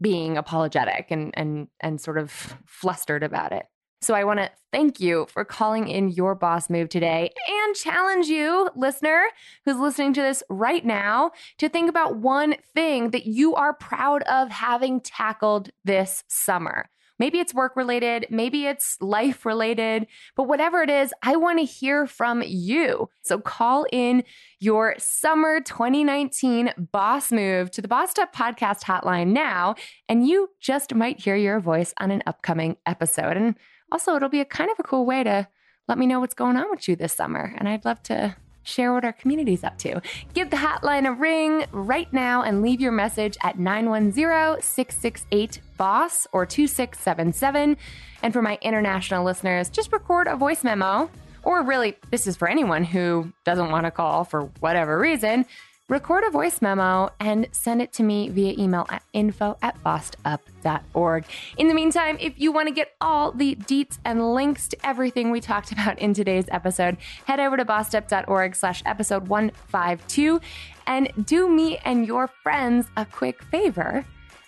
being 0.01 0.37
apologetic 0.37 1.07
and 1.09 1.33
and 1.35 1.67
and 1.79 1.99
sort 2.01 2.17
of 2.17 2.57
flustered 2.65 3.23
about 3.23 3.51
it. 3.51 3.65
So 4.01 4.13
I 4.13 4.23
want 4.23 4.39
to 4.39 4.51
thank 4.71 4.99
you 4.99 5.25
for 5.29 5.43
calling 5.43 5.87
in 5.87 6.09
your 6.09 6.35
boss 6.35 6.69
move 6.69 6.89
today 6.89 7.33
and 7.47 7.75
challenge 7.75 8.27
you, 8.27 8.69
listener, 8.75 9.23
who's 9.63 9.77
listening 9.77 10.13
to 10.13 10.21
this 10.21 10.43
right 10.49 10.85
now, 10.85 11.31
to 11.57 11.69
think 11.69 11.89
about 11.89 12.17
one 12.17 12.55
thing 12.75 13.09
that 13.11 13.25
you 13.25 13.55
are 13.55 13.73
proud 13.73 14.21
of 14.23 14.49
having 14.49 15.01
tackled 15.01 15.71
this 15.85 16.23
summer. 16.27 16.89
Maybe 17.19 17.39
it's 17.39 17.53
work 17.53 17.75
related, 17.75 18.27
maybe 18.29 18.65
it's 18.65 18.97
life 19.01 19.45
related, 19.45 20.07
but 20.35 20.43
whatever 20.43 20.81
it 20.81 20.89
is, 20.89 21.13
I 21.23 21.35
want 21.35 21.59
to 21.59 21.65
hear 21.65 22.07
from 22.07 22.43
you. 22.45 23.09
So 23.23 23.39
call 23.39 23.85
in 23.91 24.23
your 24.59 24.95
summer 24.97 25.61
2019 25.61 26.71
boss 26.91 27.31
move 27.31 27.71
to 27.71 27.81
the 27.81 27.87
Bossed 27.87 28.19
Up 28.19 28.35
podcast 28.35 28.83
hotline 28.83 29.27
now, 29.27 29.75
and 30.09 30.27
you 30.27 30.49
just 30.59 30.93
might 30.93 31.19
hear 31.19 31.35
your 31.35 31.59
voice 31.59 31.93
on 31.99 32.11
an 32.11 32.23
upcoming 32.25 32.77
episode. 32.85 33.37
And 33.37 33.55
also, 33.91 34.15
it'll 34.15 34.29
be 34.29 34.41
a 34.41 34.45
kind 34.45 34.69
of 34.71 34.79
a 34.79 34.83
cool 34.83 35.05
way 35.05 35.23
to 35.23 35.47
let 35.87 35.97
me 35.97 36.07
know 36.07 36.19
what's 36.19 36.33
going 36.33 36.57
on 36.57 36.69
with 36.71 36.87
you 36.87 36.95
this 36.95 37.13
summer. 37.13 37.53
And 37.57 37.69
I'd 37.69 37.85
love 37.85 38.01
to 38.03 38.35
share 38.65 38.93
what 38.93 39.05
our 39.05 39.13
community's 39.13 39.63
up 39.63 39.77
to. 39.79 40.01
Give 40.33 40.49
the 40.49 40.57
hotline 40.57 41.07
a 41.07 41.13
ring 41.13 41.65
right 41.71 42.11
now 42.11 42.41
and 42.41 42.61
leave 42.61 42.81
your 42.81 42.91
message 42.91 43.37
at 43.43 43.57
910 43.57 44.61
668 44.61 45.61
BOSS 45.77 46.27
or 46.33 46.45
2677. 46.45 47.77
And 48.21 48.33
for 48.33 48.41
my 48.41 48.57
international 48.61 49.23
listeners, 49.23 49.69
just 49.69 49.93
record 49.93 50.27
a 50.27 50.35
voice 50.35 50.63
memo. 50.63 51.09
Or 51.43 51.63
really, 51.63 51.95
this 52.09 52.27
is 52.27 52.35
for 52.35 52.47
anyone 52.49 52.83
who 52.83 53.31
doesn't 53.43 53.69
want 53.69 53.85
to 53.85 53.91
call 53.91 54.23
for 54.23 54.49
whatever 54.59 54.97
reason 54.97 55.45
record 55.87 56.23
a 56.23 56.31
voice 56.31 56.61
memo 56.61 57.09
and 57.19 57.47
send 57.51 57.79
it 57.81 57.93
to 57.93 58.01
me 58.01 58.27
via 58.29 58.55
email 58.57 58.87
at 58.89 59.03
info 59.13 59.55
at 59.61 59.81
bossedup.org. 59.83 61.25
In 61.57 61.67
the 61.67 61.75
meantime, 61.75 62.17
if 62.19 62.39
you 62.39 62.51
want 62.51 62.67
to 62.67 62.73
get 62.73 62.95
all 62.99 63.31
the 63.31 63.55
deets 63.55 63.99
and 64.03 64.33
links 64.33 64.67
to 64.69 64.77
everything 64.83 65.29
we 65.29 65.39
talked 65.39 65.71
about 65.71 65.99
in 65.99 66.13
today's 66.13 66.45
episode, 66.49 66.97
head 67.25 67.39
over 67.39 67.55
to 67.55 67.65
bossedup.org 67.65 68.55
slash 68.55 68.81
episode 68.85 69.27
152 69.27 70.41
and 70.87 71.11
do 71.25 71.47
me 71.47 71.77
and 71.85 72.07
your 72.07 72.27
friends 72.27 72.87
a 72.97 73.05
quick 73.05 73.43
favor 73.43 74.05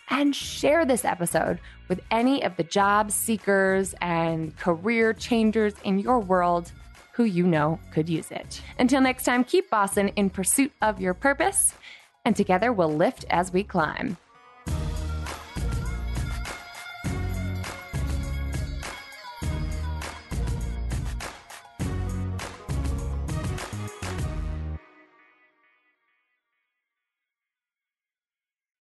and 0.09 0.35
share 0.35 0.85
this 0.85 1.05
episode 1.05 1.59
with 1.88 2.01
any 2.11 2.43
of 2.43 2.55
the 2.57 2.63
job 2.63 3.11
seekers 3.11 3.93
and 4.01 4.55
career 4.57 5.13
changers 5.13 5.73
in 5.83 5.99
your 5.99 6.19
world 6.19 6.71
who 7.18 7.24
you 7.24 7.47
know 7.47 7.80
could 7.91 8.07
use 8.07 8.30
it. 8.30 8.61
Until 8.78 9.01
next 9.01 9.24
time, 9.24 9.43
keep 9.43 9.72
bossing 9.72 10.09
in 10.09 10.30
pursuit 10.30 10.72
of 10.84 11.01
your 11.01 11.15
purpose, 11.15 11.74
and 12.24 12.36
together 12.36 12.72
we'll 12.72 12.93
lift 12.93 13.26
as 13.32 13.51
we 13.51 13.63
climb. 13.63 14.18